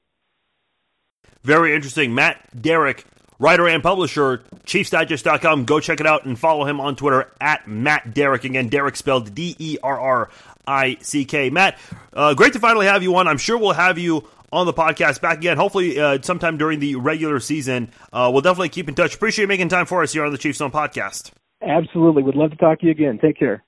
[1.43, 3.05] Very interesting, Matt Derrick.
[3.41, 5.63] Writer and publisher, ChiefsDigest.com.
[5.63, 8.43] Go check it out and follow him on Twitter at Matt Derrick.
[8.43, 10.29] Again, Derrick spelled D E R R
[10.67, 11.49] I C K.
[11.49, 11.77] Matt,
[12.13, 13.29] uh, great to finally have you on.
[13.29, 16.95] I'm sure we'll have you on the podcast back again, hopefully uh, sometime during the
[16.95, 17.91] regular season.
[18.11, 19.15] Uh, we'll definitely keep in touch.
[19.15, 21.31] Appreciate you making time for us here on the Chiefs Zone podcast.
[21.61, 22.23] Absolutely.
[22.23, 23.19] Would love to talk to you again.
[23.19, 23.63] Take care.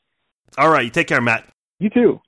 [0.58, 0.86] All right.
[0.86, 1.48] You take care, Matt.
[1.80, 2.22] You too.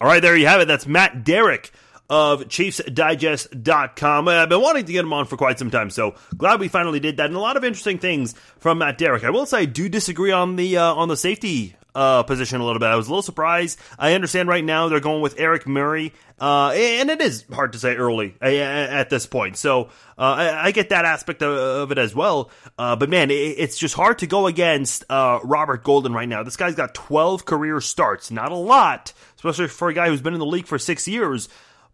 [0.00, 0.22] All right.
[0.22, 0.68] There you have it.
[0.68, 1.70] That's Matt Derrick
[2.10, 4.28] of ChiefsDigest.com.
[4.28, 7.00] I've been wanting to get him on for quite some time, so glad we finally
[7.00, 7.26] did that.
[7.26, 9.24] And a lot of interesting things from Matt Derrick.
[9.24, 12.64] I will say I do disagree on the uh, on the safety uh, position a
[12.64, 12.86] little bit.
[12.86, 13.78] I was a little surprised.
[13.98, 17.78] I understand right now they're going with Eric Murray, uh, and it is hard to
[17.78, 19.56] say early at this point.
[19.56, 19.84] So
[20.18, 22.50] uh, I, I, get that aspect of, of it as well.
[22.78, 26.42] Uh, but man, it, it's just hard to go against uh, Robert Golden right now.
[26.42, 30.34] This guy's got 12 career starts, not a lot, especially for a guy who's been
[30.34, 31.48] in the league for six years.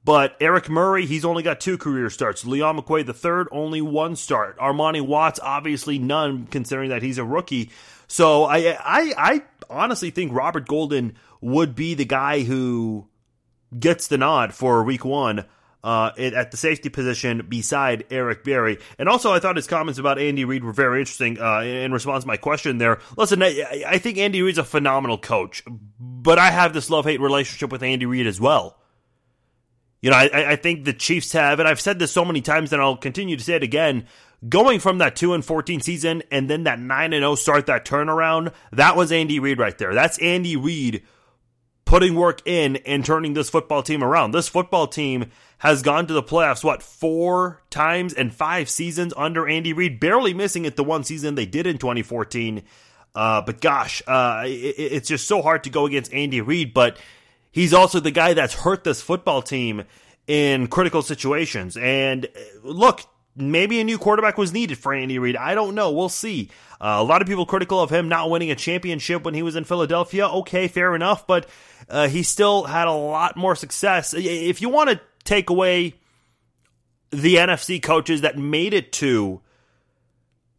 [0.05, 2.47] But Eric Murray, he's only got two career starts.
[2.47, 4.57] Leon McQuay, the third, only one start.
[4.59, 7.71] Armani Watts, obviously none, considering that he's a rookie.
[8.07, 13.09] So I, I, I honestly think Robert Golden would be the guy who
[13.79, 15.45] gets the nod for week one.
[15.85, 18.79] Uh, at the safety position beside Eric Berry.
[18.99, 22.25] And also, I thought his comments about Andy Reid were very interesting uh, in response
[22.25, 22.99] to my question there.
[23.17, 25.63] Listen, I, think Andy Reid's a phenomenal coach,
[26.01, 28.77] but I have this love hate relationship with Andy Reid as well.
[30.03, 32.73] You know, I, I think the Chiefs have, and I've said this so many times,
[32.73, 34.09] and I'll continue to say it again
[34.47, 37.85] going from that 2 and 14 season and then that 9 and 0 start, that
[37.85, 39.95] turnaround, that was Andy Reid right there.
[39.95, 41.03] That's Andy Reid
[41.85, 44.33] putting work in and turning this football team around.
[44.33, 49.49] This football team has gone to the playoffs, what, four times and five seasons under
[49.49, 52.63] Andy Reid, barely missing it the one season they did in 2014.
[53.15, 56.99] Uh, but gosh, uh, it, it's just so hard to go against Andy Reid, but
[57.51, 59.85] he's also the guy that's hurt this football team
[60.27, 61.77] in critical situations.
[61.77, 63.01] And uh, look,
[63.39, 65.37] maybe a new quarterback was needed for Andy Reid.
[65.37, 65.91] I don't know.
[65.91, 66.51] We'll see.
[66.81, 69.57] Uh, a lot of people critical of him not winning a championship when he was
[69.57, 70.29] in Philadelphia.
[70.29, 71.49] Okay, fair enough, but
[71.89, 74.15] uh, he still had a lot more success.
[74.17, 75.95] If you want to take away
[77.11, 79.41] the NFC coaches that made it to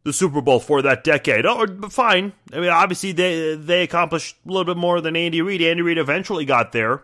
[0.04, 1.46] the Super Bowl for that decade.
[1.46, 2.34] Oh, fine.
[2.54, 5.62] I mean, obviously they they accomplished a little bit more than Andy Reid.
[5.62, 7.04] Andy Reid eventually got there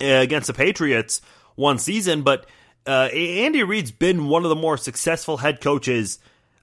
[0.00, 1.20] uh, against the Patriots
[1.56, 2.46] one season, but
[2.86, 6.18] uh, Andy Reid's been one of the more successful head coaches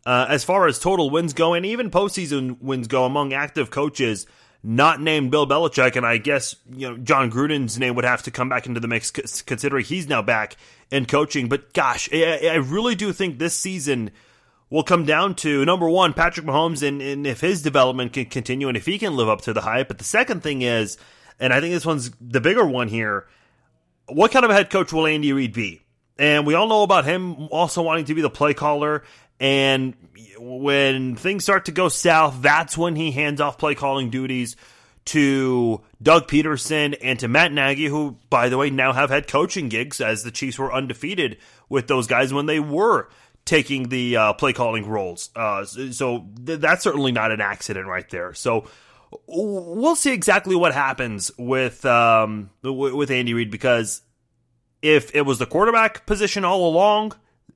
[0.06, 4.26] uh, as far as total wins go, and even postseason wins go among active coaches
[4.64, 8.32] not named Bill Belichick, and I guess you know Jon Gruden's name would have to
[8.32, 10.56] come back into the mix considering he's now back
[10.90, 11.50] in coaching.
[11.50, 14.12] But gosh, I, I really do think this season
[14.70, 18.68] will come down to number one, Patrick Mahomes, and, and if his development can continue
[18.68, 19.90] and if he can live up to the hype.
[19.90, 20.98] But the second thing is,
[21.40, 23.28] and I think this one's the bigger one here,
[24.08, 25.83] what kind of a head coach will Andy Reid be?
[26.18, 29.04] And we all know about him also wanting to be the play caller.
[29.40, 29.96] And
[30.38, 34.56] when things start to go south, that's when he hands off play calling duties
[35.06, 39.70] to Doug Pederson and to Matt Nagy, who, by the way, now have head coaching
[39.70, 43.10] gigs as the Chiefs were undefeated with those guys when they were
[43.46, 45.30] taking the uh, play calling roles.
[45.36, 48.34] Uh, so th- that's certainly not an accident right there.
[48.34, 48.66] So
[49.28, 54.02] we'll see exactly what happens with um, with Andy Reid because
[54.84, 57.14] if it was the quarterback position all along,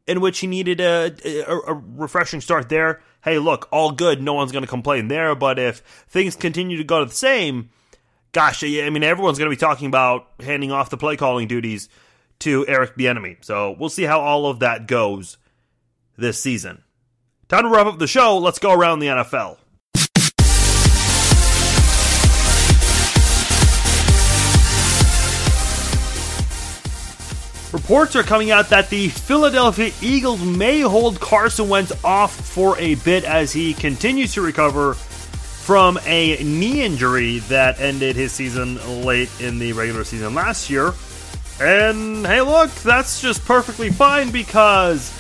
[0.08, 4.22] in which he needed a, a, a refreshing start there, hey, look, all good.
[4.22, 5.36] No one's going to complain there.
[5.36, 7.70] But if things continue to go the same,
[8.32, 11.90] gosh, I mean, everyone's going to be talking about handing off the play calling duties
[12.40, 13.44] to Eric Bieniemy.
[13.44, 15.38] So we'll see how all of that goes
[16.18, 16.84] this season.
[17.50, 18.38] Time to wrap up the show.
[18.38, 19.58] Let's go around the NFL.
[27.74, 32.96] Reports are coming out that the Philadelphia Eagles may hold Carson Wentz off for a
[32.96, 39.30] bit as he continues to recover from a knee injury that ended his season late
[39.42, 40.94] in the regular season last year.
[41.60, 45.12] And hey, look, that's just perfectly fine because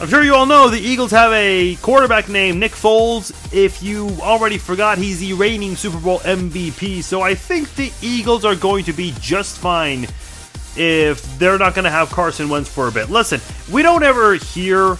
[0.00, 3.30] I'm sure you all know the Eagles have a quarterback named Nick Foles.
[3.54, 7.04] If you already forgot, he's the reigning Super Bowl MVP.
[7.04, 10.08] So I think the Eagles are going to be just fine
[10.76, 13.10] if they're not going to have Carson Wentz for a bit.
[13.10, 13.40] Listen,
[13.72, 14.96] we don't ever hear,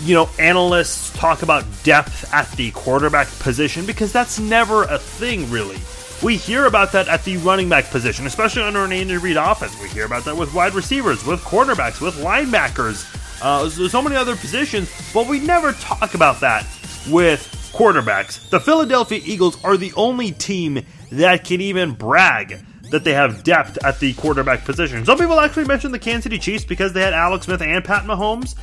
[0.00, 5.50] you know, analysts talk about depth at the quarterback position because that's never a thing,
[5.50, 5.78] really.
[6.22, 9.78] We hear about that at the running back position, especially under an Andy Reid offense.
[9.80, 13.04] We hear about that with wide receivers, with quarterbacks, with linebackers,
[13.42, 16.62] uh, so, so many other positions, but we never talk about that
[17.08, 18.48] with quarterbacks.
[18.48, 23.78] The Philadelphia Eagles are the only team that can even brag that they have depth
[23.84, 25.04] at the quarterback position.
[25.04, 28.04] Some people actually mentioned the Kansas City Chiefs because they had Alex Smith and Pat
[28.04, 28.54] Mahomes.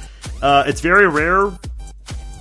[0.41, 1.51] Uh, it's very rare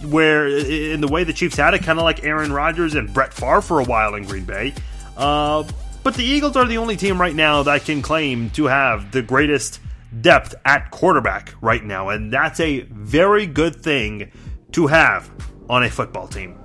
[0.04, 3.32] where in the way the Chiefs had it, kind of like Aaron Rodgers and Brett
[3.32, 4.74] Favre for a while in Green Bay.
[5.16, 5.64] Uh,
[6.02, 9.22] but the Eagles are the only team right now that can claim to have the
[9.22, 9.80] greatest
[10.20, 14.30] depth at quarterback right now, and that's a very good thing
[14.72, 15.30] to have
[15.70, 16.58] on a football team.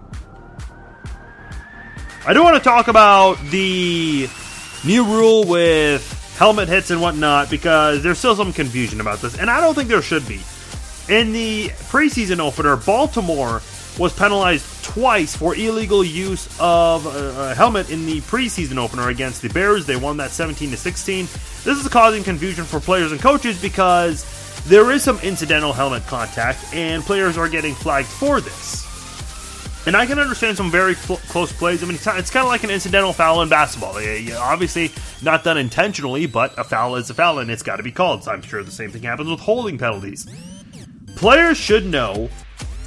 [2.25, 4.27] I do want to talk about the
[4.85, 9.49] new rule with helmet hits and whatnot because there's still some confusion about this, and
[9.49, 10.41] I don't think there should be.
[11.09, 13.61] In the preseason opener, Baltimore
[13.97, 19.41] was penalized twice for illegal use of uh, a helmet in the preseason opener against
[19.41, 19.85] the Bears.
[19.85, 21.25] They won that 17 to 16.
[21.25, 24.25] This is causing confusion for players and coaches because
[24.65, 28.86] there is some incidental helmet contact, and players are getting flagged for this.
[29.87, 31.81] And I can understand some very cl- close plays.
[31.81, 33.97] I mean, it's, it's kind of like an incidental foul in basketball.
[34.37, 34.91] Obviously,
[35.23, 38.25] not done intentionally, but a foul is a foul, and it's got to be called.
[38.25, 40.27] So I'm sure the same thing happens with holding penalties.
[41.15, 42.29] Players should know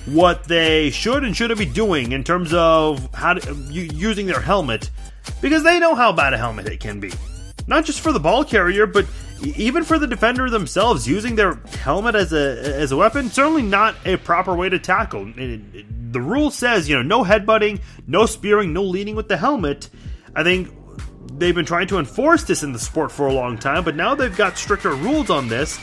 [0.05, 4.91] what they should and shouldn't be doing in terms of how to, using their helmet,
[5.41, 7.11] because they know how bad a helmet it can be.
[7.67, 9.07] Not just for the ball carrier, but
[9.43, 13.95] even for the defender themselves, using their helmet as a as a weapon, certainly not
[14.05, 15.25] a proper way to tackle.
[15.25, 19.89] The rule says, you know, no headbutting, no spearing, no leading with the helmet.
[20.35, 20.75] I think
[21.33, 24.15] they've been trying to enforce this in the sport for a long time, but now
[24.15, 25.79] they've got stricter rules on this.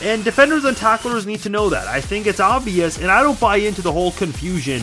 [0.00, 1.88] And defenders and tacklers need to know that.
[1.88, 4.82] I think it's obvious, and I don't buy into the whole confusion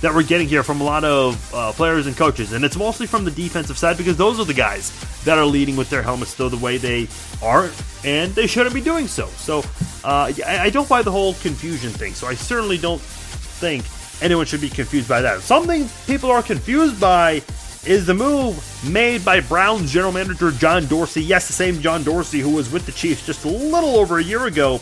[0.00, 3.06] that we're getting here from a lot of uh, players and coaches, and it's mostly
[3.06, 4.92] from the defensive side because those are the guys
[5.24, 7.08] that are leading with their helmets though the way they
[7.42, 7.70] are,
[8.04, 9.26] and they shouldn't be doing so.
[9.28, 9.58] So
[10.04, 12.14] uh, I, I don't buy the whole confusion thing.
[12.14, 13.84] So I certainly don't think
[14.22, 15.40] anyone should be confused by that.
[15.40, 17.42] Something people are confused by
[17.86, 21.22] is the move made by Browns general manager John Dorsey.
[21.22, 24.22] Yes, the same John Dorsey who was with the Chiefs just a little over a
[24.22, 24.80] year ago.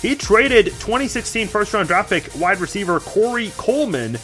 [0.00, 4.18] He traded 2016 first round draft pick wide receiver Corey Coleman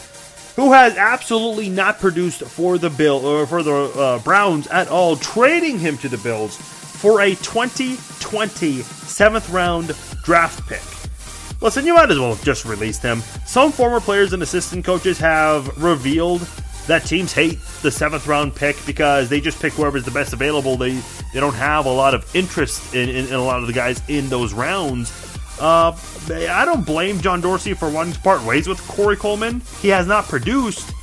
[0.58, 5.14] who has absolutely not produced for the Bill or for the uh, Browns at all,
[5.14, 9.94] trading him to the Bills for a 2020 seventh round
[10.24, 10.82] draft pick.
[11.62, 13.20] listen, you might as well have just released him.
[13.46, 16.40] Some former players and assistant coaches have revealed
[16.88, 20.76] that teams hate the seventh round pick because they just pick whoever's the best available.
[20.76, 20.94] They
[21.32, 24.02] they don't have a lot of interest in, in, in a lot of the guys
[24.08, 25.37] in those rounds.
[25.60, 25.96] Uh,
[26.30, 29.62] I don't blame John Dorsey for wanting to part ways with Corey Coleman.
[29.80, 30.94] He has not produced,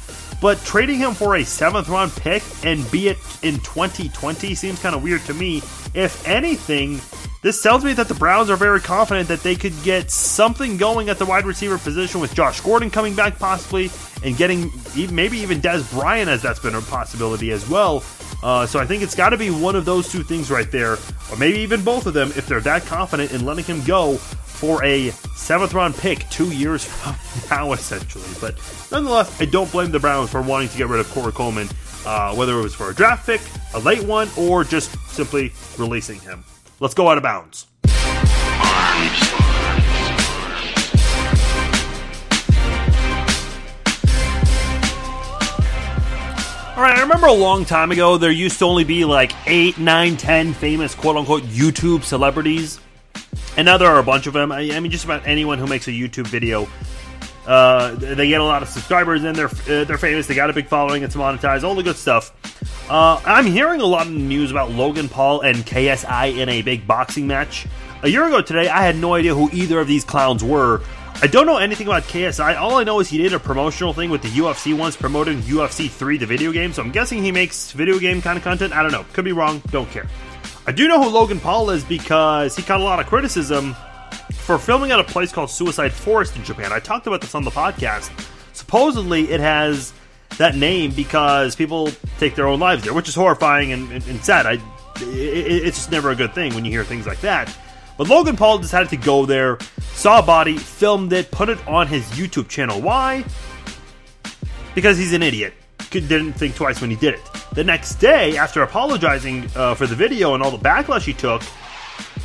[0.42, 4.96] but trading him for a seventh round pick and be it in 2020 seems kind
[4.96, 5.58] of weird to me.
[5.94, 7.02] If anything,
[7.42, 11.10] this tells me that the Browns are very confident that they could get something going
[11.10, 13.92] at the wide receiver position with Josh Gordon coming back possibly
[14.24, 14.72] and getting
[15.12, 18.04] maybe even Dez Bryant as that's been a possibility as well.
[18.44, 20.94] Uh, so I think it's got to be one of those two things right there,
[21.32, 24.20] or maybe even both of them if they're that confident in letting him go
[24.56, 27.16] for a seventh round pick two years from
[27.50, 28.26] now, essentially.
[28.42, 28.56] But
[28.92, 31.68] nonetheless, I don't blame the Browns for wanting to get rid of Corey Coleman,
[32.06, 33.42] uh, whether it was for a draft pick,
[33.74, 36.44] a late one, or just simply releasing him.
[36.80, 37.68] Let's go out of bounds.
[46.76, 49.78] All right, I remember a long time ago there used to only be like eight,
[49.78, 52.82] nine, ten famous quote unquote YouTube celebrities.
[53.58, 54.52] And now there are a bunch of them.
[54.52, 56.68] I, I mean, just about anyone who makes a YouTube video,
[57.48, 60.28] uh, they get a lot of subscribers and they're uh, they're famous.
[60.28, 61.04] They got a big following.
[61.04, 61.64] It's monetized.
[61.64, 62.32] All the good stuff.
[62.90, 66.86] Uh, I'm hearing a lot of news about Logan Paul and KSI in a big
[66.86, 67.66] boxing match.
[68.04, 70.82] A year ago today, I had no idea who either of these clowns were
[71.22, 72.60] I don't know anything about KSI.
[72.60, 75.90] All I know is he did a promotional thing with the UFC once promoting UFC
[75.90, 76.74] 3, the video game.
[76.74, 78.74] So I'm guessing he makes video game kind of content.
[78.74, 79.06] I don't know.
[79.14, 79.62] Could be wrong.
[79.72, 80.08] Don't care.
[80.68, 83.76] I do know who Logan Paul is because he got a lot of criticism
[84.32, 86.74] for filming at a place called Suicide Forest in Japan.
[86.74, 88.10] I talked about this on the podcast.
[88.54, 89.94] Supposedly, it has
[90.38, 94.24] that name because people take their own lives there, which is horrifying and, and, and
[94.26, 94.48] sad.
[94.48, 97.56] I, it, it's just never a good thing when you hear things like that.
[97.96, 99.60] But Logan Paul decided to go there,
[99.94, 102.82] saw a body, filmed it, put it on his YouTube channel.
[102.82, 103.24] Why?
[104.74, 105.54] Because he's an idiot.
[105.92, 107.22] Didn't think twice when he did it.
[107.54, 111.42] The next day, after apologizing uh, for the video and all the backlash he took,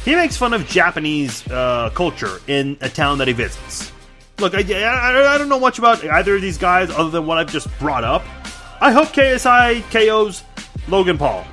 [0.05, 3.93] he makes fun of Japanese uh, culture in a town that he visits.
[4.39, 7.39] Look, I, I, I, don't know much about either of these guys other than what
[7.39, 8.25] I've just brought up.
[8.81, 10.43] I hope KSI KOs
[10.89, 11.47] Logan Paul.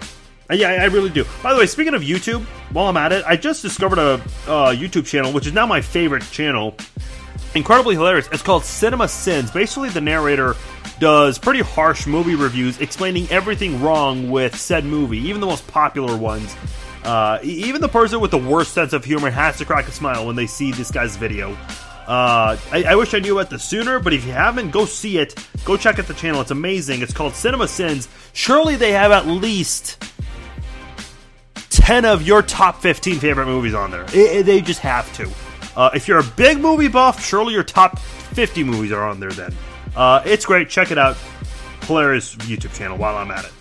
[0.49, 1.25] Uh, yeah, I really do.
[1.43, 4.13] By the way, speaking of YouTube, while I'm at it, I just discovered a
[4.47, 6.77] uh, YouTube channel, which is now my favorite channel.
[7.55, 8.29] Incredibly hilarious.
[8.31, 9.51] It's called Cinema Sins.
[9.51, 10.55] Basically, the narrator
[10.99, 16.15] does pretty harsh movie reviews explaining everything wrong with said movie, even the most popular
[16.17, 16.55] ones.
[17.03, 20.25] Uh, even the person with the worst sense of humor has to crack a smile
[20.25, 21.53] when they see this guy's video.
[22.07, 25.17] Uh, I, I, wish I knew about this sooner, but if you haven't, go see
[25.17, 25.35] it.
[25.65, 26.39] Go check out the channel.
[26.39, 27.01] It's amazing.
[27.01, 28.07] It's called Cinema Sins.
[28.31, 30.01] Surely they have at least
[31.69, 34.03] 10 of your top 15 favorite movies on there.
[34.03, 35.29] It, it, they just have to.
[35.77, 39.31] Uh, if you're a big movie buff, surely your top 50 movies are on there
[39.31, 39.53] then.
[39.95, 40.69] Uh, it's great.
[40.69, 41.15] Check it out.
[41.83, 43.51] Hilarious YouTube channel while I'm at it.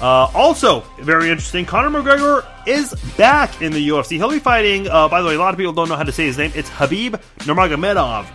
[0.00, 4.16] Uh, also, very interesting, Conor McGregor is back in the UFC.
[4.16, 6.12] He'll be fighting, uh, by the way, a lot of people don't know how to
[6.12, 6.52] say his name.
[6.54, 8.26] It's Habib Nurmagomedov.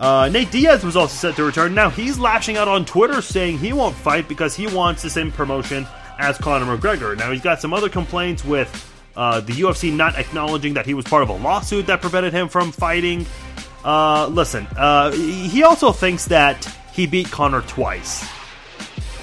[0.00, 1.74] Uh, Nate Diaz was also set to return.
[1.74, 5.30] Now, he's lashing out on Twitter saying he won't fight because he wants the same
[5.30, 5.86] promotion
[6.18, 7.16] as Conor McGregor.
[7.16, 8.68] Now, he's got some other complaints with
[9.16, 12.48] uh, the UFC not acknowledging that he was part of a lawsuit that prevented him
[12.48, 13.26] from fighting.
[13.84, 18.26] Uh, listen, uh, he also thinks that he beat Conor twice.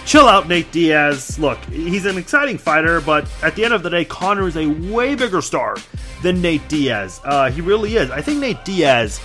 [0.05, 1.39] Chill out, Nate Diaz.
[1.39, 4.67] Look, he's an exciting fighter, but at the end of the day, Conor is a
[4.67, 5.77] way bigger star
[6.21, 7.21] than Nate Diaz.
[7.23, 8.11] Uh, he really is.
[8.11, 9.21] I think Nate Diaz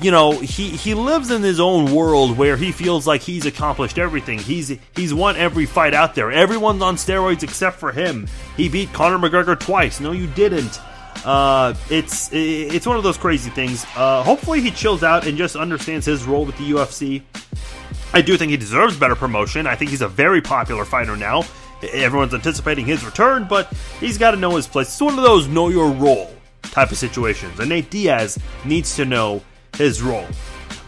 [0.00, 3.98] you know, he, he lives in his own world where he feels like he's accomplished
[3.98, 4.38] everything.
[4.38, 6.30] He's he's won every fight out there.
[6.30, 8.26] Everyone's on steroids except for him.
[8.56, 10.00] He beat Conor McGregor twice.
[10.00, 10.80] No, you didn't.
[11.24, 13.84] Uh, it's it's one of those crazy things.
[13.96, 17.22] Uh, hopefully, he chills out and just understands his role with the UFC.
[18.12, 19.66] I do think he deserves better promotion.
[19.66, 21.44] I think he's a very popular fighter now.
[21.92, 24.88] Everyone's anticipating his return, but he's got to know his place.
[24.88, 27.58] It's one of those know your role type of situations.
[27.58, 29.42] And Nate Diaz needs to know
[29.76, 30.26] his role.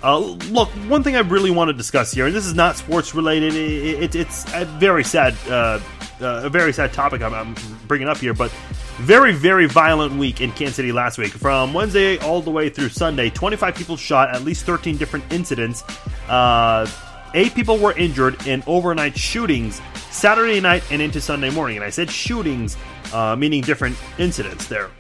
[0.03, 3.15] Uh, look, one thing I really want to discuss here, and this is not sports
[3.15, 3.55] related.
[3.55, 5.81] It, it, it's a very sad, uh,
[6.21, 7.55] uh, a very sad topic I'm, I'm,
[7.89, 8.51] bringing up here, but
[8.99, 11.33] very, very violent week in Kansas City last week.
[11.33, 15.83] From Wednesday all the way through Sunday, 25 people shot, at least 13 different incidents.
[16.29, 16.87] Uh,
[17.35, 21.79] eight people were injured in overnight shootings Saturday night and into Sunday morning.
[21.79, 22.77] And I said shootings,
[23.13, 24.91] uh, meaning different incidents there.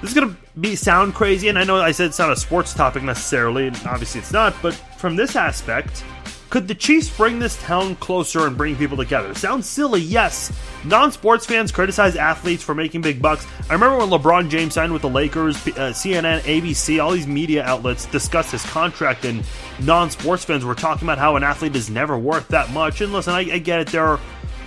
[0.00, 2.36] This is going to be sound crazy, and I know I said it's not a
[2.36, 6.04] sports topic necessarily, and obviously it's not, but from this aspect,
[6.50, 9.34] Could the Chiefs bring this town closer and bring people together?
[9.34, 10.50] Sounds silly, yes.
[10.84, 13.46] Non sports fans criticize athletes for making big bucks.
[13.68, 17.62] I remember when LeBron James signed with the Lakers, uh, CNN, ABC, all these media
[17.64, 19.44] outlets discussed his contract, and
[19.80, 23.02] non sports fans were talking about how an athlete is never worth that much.
[23.02, 23.88] And listen, I, I get it.
[23.88, 24.18] There are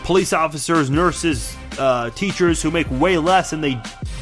[0.03, 3.81] police officers, nurses, uh, teachers who make way less, and they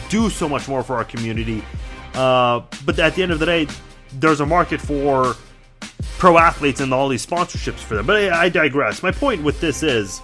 [0.09, 1.63] do so much more for our community.
[2.13, 3.67] Uh, but at the end of the day,
[4.13, 5.35] there's a market for
[6.17, 8.05] pro athletes and all these sponsorships for them.
[8.05, 9.01] But I, I digress.
[9.03, 10.21] My point with this is,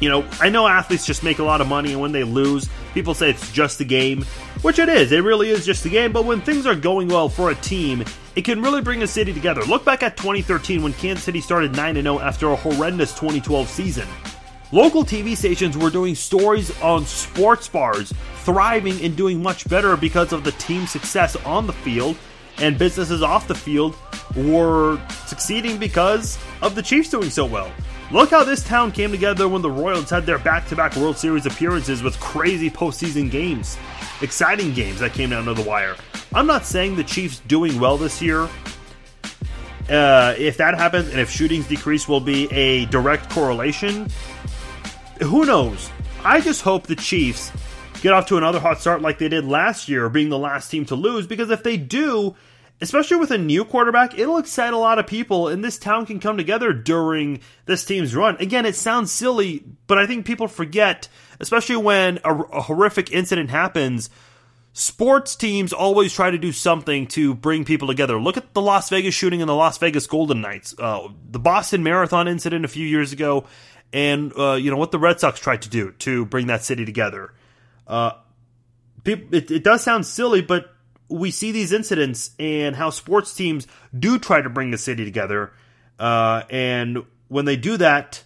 [0.00, 2.68] you know, I know athletes just make a lot of money, and when they lose,
[2.94, 4.24] people say it's just a game,
[4.62, 5.12] which it is.
[5.12, 6.12] It really is just a game.
[6.12, 8.04] But when things are going well for a team,
[8.36, 9.62] it can really bring a city together.
[9.62, 14.06] Look back at 2013 when Kansas City started 9 0 after a horrendous 2012 season.
[14.70, 20.32] Local TV stations were doing stories on sports bars thriving and doing much better because
[20.32, 22.16] of the team's success on the field
[22.58, 23.96] and businesses off the field
[24.36, 27.72] were succeeding because of the Chiefs doing so well.
[28.10, 31.16] Look how this town came together when the Royals had their back to back World
[31.16, 33.78] Series appearances with crazy postseason games,
[34.20, 35.96] exciting games that came down to the wire.
[36.34, 38.48] I'm not saying the Chiefs doing well this year.
[39.88, 44.08] Uh, if that happens and if shootings decrease will be a direct correlation,
[45.20, 45.90] who knows?
[46.24, 47.52] I just hope the Chiefs
[48.00, 50.84] get off to another hot start like they did last year, being the last team
[50.86, 52.36] to lose, because if they do,
[52.80, 56.20] especially with a new quarterback, it'll excite a lot of people, and this town can
[56.20, 58.36] come together during this team's run.
[58.38, 61.08] Again, it sounds silly, but I think people forget,
[61.40, 64.10] especially when a, a horrific incident happens.
[64.74, 68.20] Sports teams always try to do something to bring people together.
[68.20, 71.82] Look at the Las Vegas shooting and the Las Vegas Golden Knights, uh, the Boston
[71.82, 73.44] Marathon incident a few years ago,
[73.92, 76.84] and uh, you know what the Red Sox tried to do to bring that city
[76.84, 77.32] together.
[77.86, 78.12] Uh,
[79.04, 80.74] it, it does sound silly, but
[81.08, 83.66] we see these incidents and how sports teams
[83.98, 85.52] do try to bring the city together.
[85.98, 88.22] Uh, and when they do that,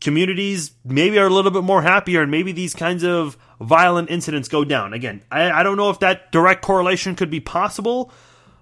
[0.00, 4.48] communities maybe are a little bit more happier, and maybe these kinds of violent incidents
[4.48, 4.92] go down.
[4.92, 8.12] Again, I, I don't know if that direct correlation could be possible,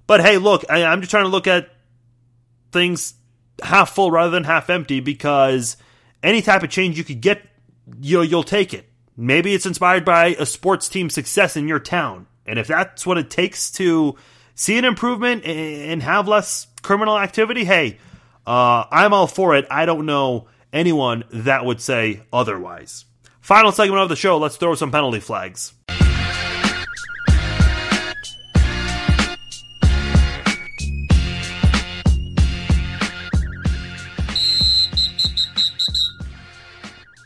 [0.07, 1.69] but hey, look, I, I'm just trying to look at
[2.73, 3.15] things
[3.63, 5.77] half full rather than half empty because
[6.23, 7.43] any type of change you could get,
[8.01, 8.89] you'll, you'll take it.
[9.17, 12.27] Maybe it's inspired by a sports team success in your town.
[12.45, 14.17] And if that's what it takes to
[14.55, 17.99] see an improvement and have less criminal activity, hey,
[18.47, 19.67] uh, I'm all for it.
[19.71, 23.05] I don't know anyone that would say otherwise.
[23.41, 25.73] Final segment of the show, let's throw some penalty flags.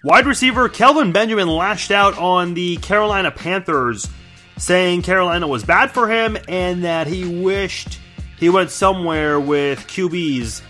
[0.03, 4.09] Wide receiver Kelvin Benjamin lashed out on the Carolina Panthers,
[4.57, 7.99] saying Carolina was bad for him and that he wished
[8.39, 10.63] he went somewhere with QBs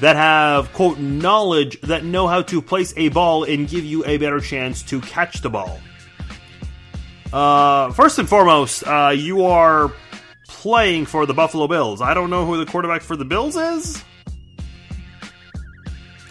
[0.00, 4.16] that have, quote, knowledge that know how to place a ball and give you a
[4.16, 5.78] better chance to catch the ball.
[7.30, 9.92] Uh, first and foremost, uh, you are
[10.46, 12.00] playing for the Buffalo Bills.
[12.00, 14.02] I don't know who the quarterback for the Bills is.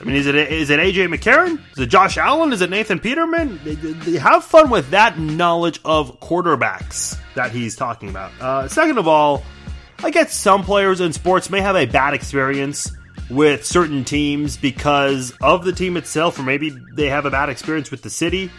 [0.08, 1.60] Mean, is it is it AJ McCarron?
[1.74, 2.54] Is it Josh Allen?
[2.54, 3.58] Is it Nathan Peterman?
[4.22, 8.32] Have fun with that knowledge of quarterbacks that he's talking about.
[8.40, 9.44] Uh, second of all,
[10.02, 12.90] I guess some players in sports may have a bad experience
[13.30, 17.92] with certain teams because of the team itself, or maybe they have a bad experience
[17.92, 18.50] with the city.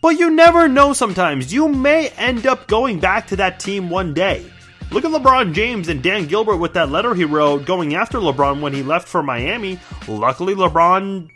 [0.00, 1.52] But you never know sometimes.
[1.52, 4.50] You may end up going back to that team one day.
[4.90, 8.60] Look at LeBron James and Dan Gilbert with that letter he wrote going after LeBron
[8.60, 9.78] when he left for Miami.
[10.06, 11.28] Luckily, LeBron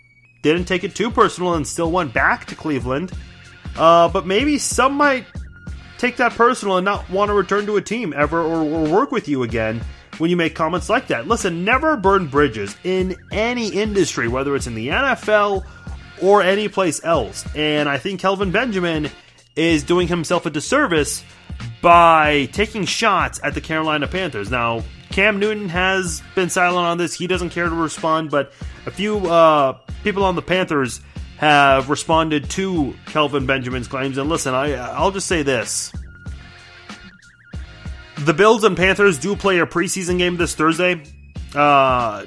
[0.42, 3.12] didn't take it too personal and still went back to Cleveland.
[3.76, 5.26] Uh, but maybe some might
[5.98, 9.12] take that personal and not want to return to a team ever or, or work
[9.12, 9.80] with you again
[10.18, 11.28] when you make comments like that.
[11.28, 15.64] Listen, never burn bridges in any industry, whether it's in the NFL
[16.22, 17.44] or any place else.
[17.54, 19.10] And I think Kelvin Benjamin
[19.56, 21.22] is doing himself a disservice
[21.80, 24.50] by taking shots at the Carolina Panthers.
[24.50, 27.14] Now, Cam Newton has been silent on this.
[27.14, 28.52] He doesn't care to respond, but
[28.86, 31.00] a few uh, people on the Panthers
[31.36, 34.16] have responded to Kelvin Benjamin's claims.
[34.16, 35.92] And listen, I, I'll just say this.
[38.18, 41.02] The Bills and Panthers do play a preseason game this Thursday.
[41.54, 42.26] Uh,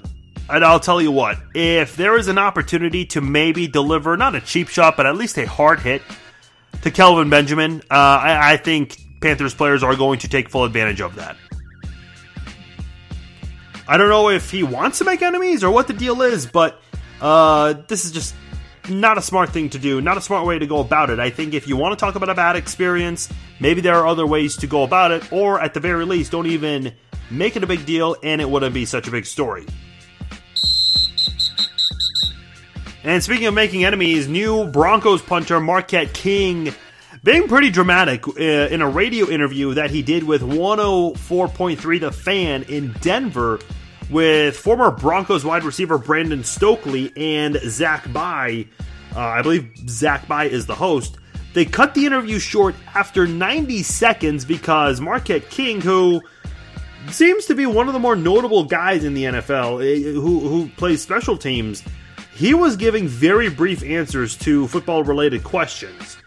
[0.49, 4.41] and I'll tell you what, if there is an opportunity to maybe deliver, not a
[4.41, 6.01] cheap shot, but at least a hard hit
[6.81, 11.01] to Kelvin Benjamin, uh, I, I think Panthers players are going to take full advantage
[11.01, 11.35] of that.
[13.87, 16.79] I don't know if he wants to make enemies or what the deal is, but
[17.21, 18.35] uh, this is just
[18.87, 21.19] not a smart thing to do, not a smart way to go about it.
[21.19, 23.27] I think if you want to talk about a bad experience,
[23.59, 26.45] maybe there are other ways to go about it, or at the very least, don't
[26.45, 26.93] even
[27.31, 29.65] make it a big deal and it wouldn't be such a big story.
[33.03, 36.75] And speaking of making enemies, new Broncos punter Marquette King
[37.25, 42.61] being pretty dramatic uh, in a radio interview that he did with 104.3 The Fan
[42.63, 43.59] in Denver
[44.11, 48.67] with former Broncos wide receiver Brandon Stokley and Zach Bye.
[49.15, 51.17] Uh, I believe Zach Bye is the host.
[51.55, 56.21] They cut the interview short after 90 seconds because Marquette King, who
[57.09, 60.69] seems to be one of the more notable guys in the NFL, eh, who, who
[60.77, 61.81] plays special teams,
[62.35, 66.17] he was giving very brief answers to football related questions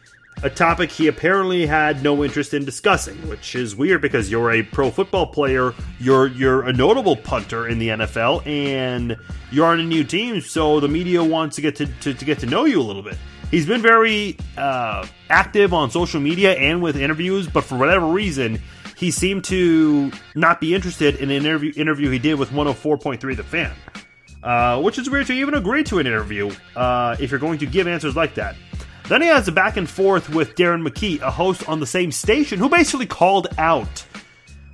[0.42, 4.62] a topic he apparently had no interest in discussing, which is weird because you're a
[4.62, 9.16] pro football player, you're you're a notable punter in the NFL, and
[9.50, 12.38] you're on a new team, so the media wants to get to, to, to get
[12.40, 13.16] to know you a little bit.
[13.50, 18.60] He's been very uh, active on social media and with interviews, but for whatever reason,
[18.96, 23.42] he seemed to not be interested in an interview interview he did with 104.3 The
[23.42, 23.72] Fan.
[24.40, 27.66] Uh, which is weird to even agree to an interview uh, if you're going to
[27.66, 28.54] give answers like that.
[29.08, 32.12] Then he has a back and forth with Darren McKee, a host on the same
[32.12, 34.04] station, who basically called out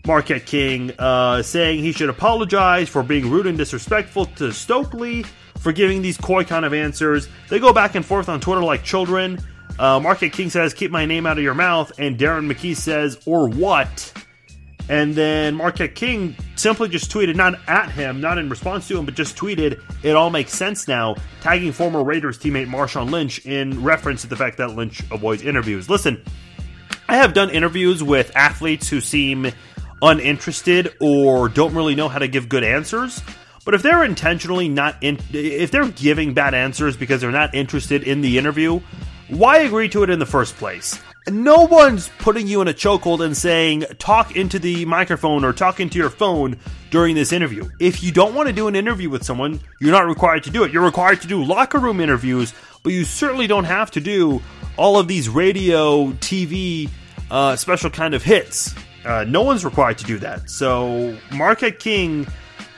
[0.07, 5.25] Marquette King, uh, saying he should apologize for being rude and disrespectful to Stokley
[5.61, 7.29] for giving these coy kind of answers.
[7.49, 9.39] They go back and forth on Twitter like children.
[9.79, 11.93] Uh, Marquette King says, Keep my name out of your mouth.
[11.99, 14.13] And Darren McKee says, Or what?
[14.89, 19.07] And then Marquette King simply just tweeted, not at him, not in response to him,
[19.07, 23.83] but just tweeted, It all makes sense now, tagging former Raiders teammate Marshawn Lynch in
[23.83, 25.89] reference to the fact that Lynch avoids interviews.
[25.89, 26.23] Listen,
[27.09, 29.51] I have done interviews with athletes who seem
[30.03, 33.23] uninterested or don't really know how to give good answers.
[33.65, 38.03] But if they're intentionally not in, if they're giving bad answers because they're not interested
[38.03, 38.81] in the interview,
[39.29, 41.01] why agree to it in the first place?
[41.31, 45.81] No one's putting you in a chokehold and saying, talk into the microphone or talk
[45.81, 46.59] into your phone
[46.91, 47.69] during this interview.
[47.81, 50.65] If you don't want to do an interview with someone, you're not required to do
[50.65, 50.73] it.
[50.73, 52.53] You're required to do locker room interviews,
[52.83, 54.43] but you certainly don't have to do
[54.77, 56.91] all of these radio, TV,
[57.31, 58.75] uh, special kind of hits.
[59.05, 60.51] Uh, no one's required to do that.
[60.51, 62.27] So, Marquette King,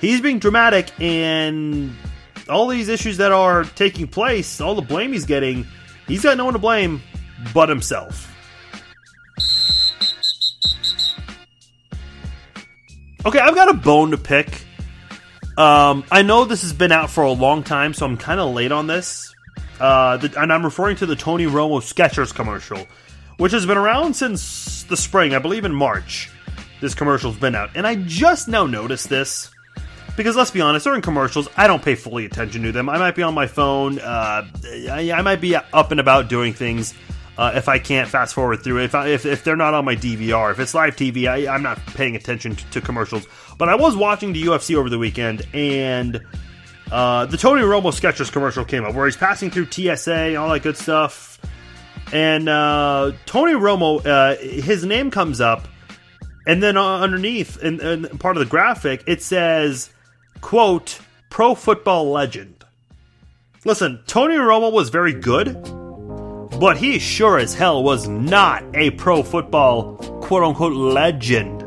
[0.00, 1.94] he's being dramatic, and
[2.48, 5.66] all these issues that are taking place, all the blame he's getting,
[6.06, 7.00] he's got no one to blame
[7.52, 8.32] but himself.
[13.26, 14.62] Okay, I've got a bone to pick.
[15.58, 18.54] Um, I know this has been out for a long time, so I'm kind of
[18.54, 19.34] late on this.
[19.80, 22.86] Uh, the, and I'm referring to the Tony Romo Skechers commercial,
[23.38, 26.30] which has been around since the spring, I believe in March.
[26.80, 29.50] This commercial's been out, and I just now noticed this
[30.16, 32.88] because let's be honest, during commercials, I don't pay fully attention to them.
[32.88, 34.46] I might be on my phone, uh,
[34.88, 36.94] I, I might be up and about doing things
[37.38, 38.82] uh, if I can't fast forward through.
[38.82, 41.62] If, I, if, if they're not on my DVR, if it's live TV, I, am
[41.62, 43.26] not paying attention to, to, commercials.
[43.58, 46.20] But I was watching the UFC over the weekend, and
[46.90, 50.48] uh, the Tony Romo Skechers commercial came up where he's passing through TSA, and all
[50.50, 51.38] that good stuff.
[52.12, 55.68] And uh, Tony Romo, uh, his name comes up,
[56.46, 59.90] and then underneath, in, in part of the graphic, it says,
[60.40, 62.64] quote, pro football legend.
[63.64, 65.85] Listen, Tony Romo was very good
[66.58, 71.62] but he sure as hell was not a pro football quote unquote legend.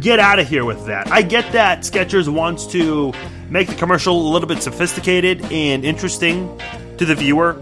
[0.00, 1.10] Get out of here with that.
[1.10, 3.12] I get that Skechers wants to
[3.50, 6.60] make the commercial a little bit sophisticated and interesting
[6.98, 7.58] to the viewer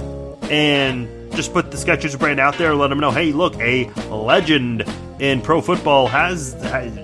[0.50, 3.86] and just put the Skechers brand out there and let them know, hey, look, a
[4.10, 4.84] legend
[5.18, 6.54] in pro football has,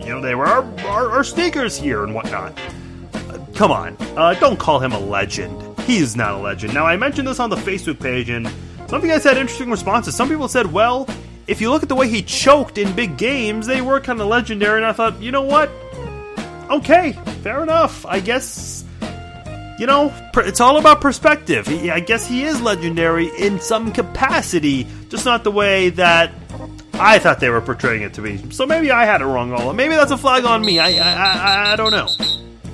[0.04, 2.58] you know, they were our, our, sneakers here and whatnot.
[3.54, 5.78] Come on, uh, don't call him a legend.
[5.80, 6.74] He's not a legend.
[6.74, 8.46] Now, I mentioned this on the Facebook page, and
[8.92, 10.14] some of you guys had interesting responses.
[10.14, 11.08] Some people said, well,
[11.46, 14.26] if you look at the way he choked in big games, they were kind of
[14.26, 14.76] legendary.
[14.76, 15.70] And I thought, you know what?
[16.68, 17.12] Okay,
[17.42, 18.04] fair enough.
[18.04, 18.84] I guess,
[19.78, 21.68] you know, it's all about perspective.
[21.68, 26.30] I guess he is legendary in some capacity, just not the way that
[26.92, 28.50] I thought they were portraying it to be.
[28.50, 29.72] So maybe I had it wrong all.
[29.72, 30.78] Maybe that's a flag on me.
[30.78, 32.08] I I, I, I don't know.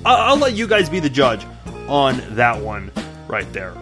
[0.04, 1.46] I'll, I'll let you guys be the judge
[1.86, 2.90] on that one
[3.28, 3.72] right there.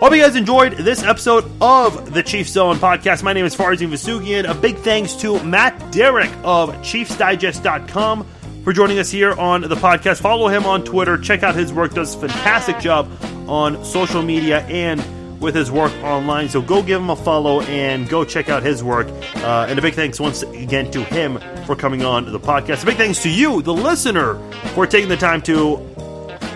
[0.00, 3.24] Hope you guys enjoyed this episode of the Chiefs Zone podcast.
[3.24, 4.48] My name is Farzin Vousoughian.
[4.48, 8.24] A big thanks to Matt Derrick of ChiefsDigest.com
[8.62, 10.20] for joining us here on the podcast.
[10.20, 11.18] Follow him on Twitter.
[11.18, 11.94] Check out his work.
[11.94, 13.10] Does a fantastic job
[13.48, 15.02] on social media and
[15.40, 16.48] with his work online.
[16.48, 19.08] So go give him a follow and go check out his work.
[19.36, 22.84] Uh, and a big thanks once again to him for coming on the podcast.
[22.84, 24.38] A big thanks to you, the listener,
[24.74, 25.76] for taking the time to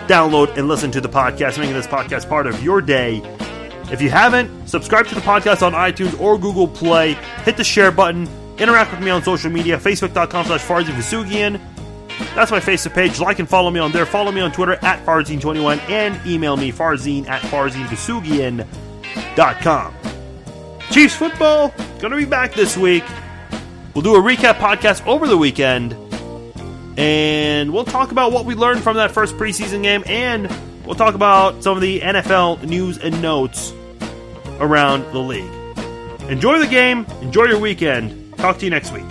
[0.07, 3.21] download and listen to the podcast, making this podcast part of your day.
[3.93, 7.13] If you haven't, subscribe to the podcast on iTunes or Google Play.
[7.45, 8.27] Hit the share button.
[8.57, 11.61] Interact with me on social media, facebook.com slash Farzin
[12.33, 13.19] That's my Facebook page.
[13.19, 14.07] Like and follow me on there.
[14.07, 19.93] Follow me on Twitter at Farzin21 and email me farzin at farzinvousoughian.com.
[20.89, 23.03] Chiefs football going to be back this week.
[23.93, 25.95] We'll do a recap podcast over the weekend.
[26.97, 30.03] And we'll talk about what we learned from that first preseason game.
[30.07, 30.51] And
[30.83, 33.71] we'll talk about some of the NFL news and notes
[34.59, 35.51] around the league.
[36.29, 37.05] Enjoy the game.
[37.21, 38.37] Enjoy your weekend.
[38.37, 39.03] Talk to you next week.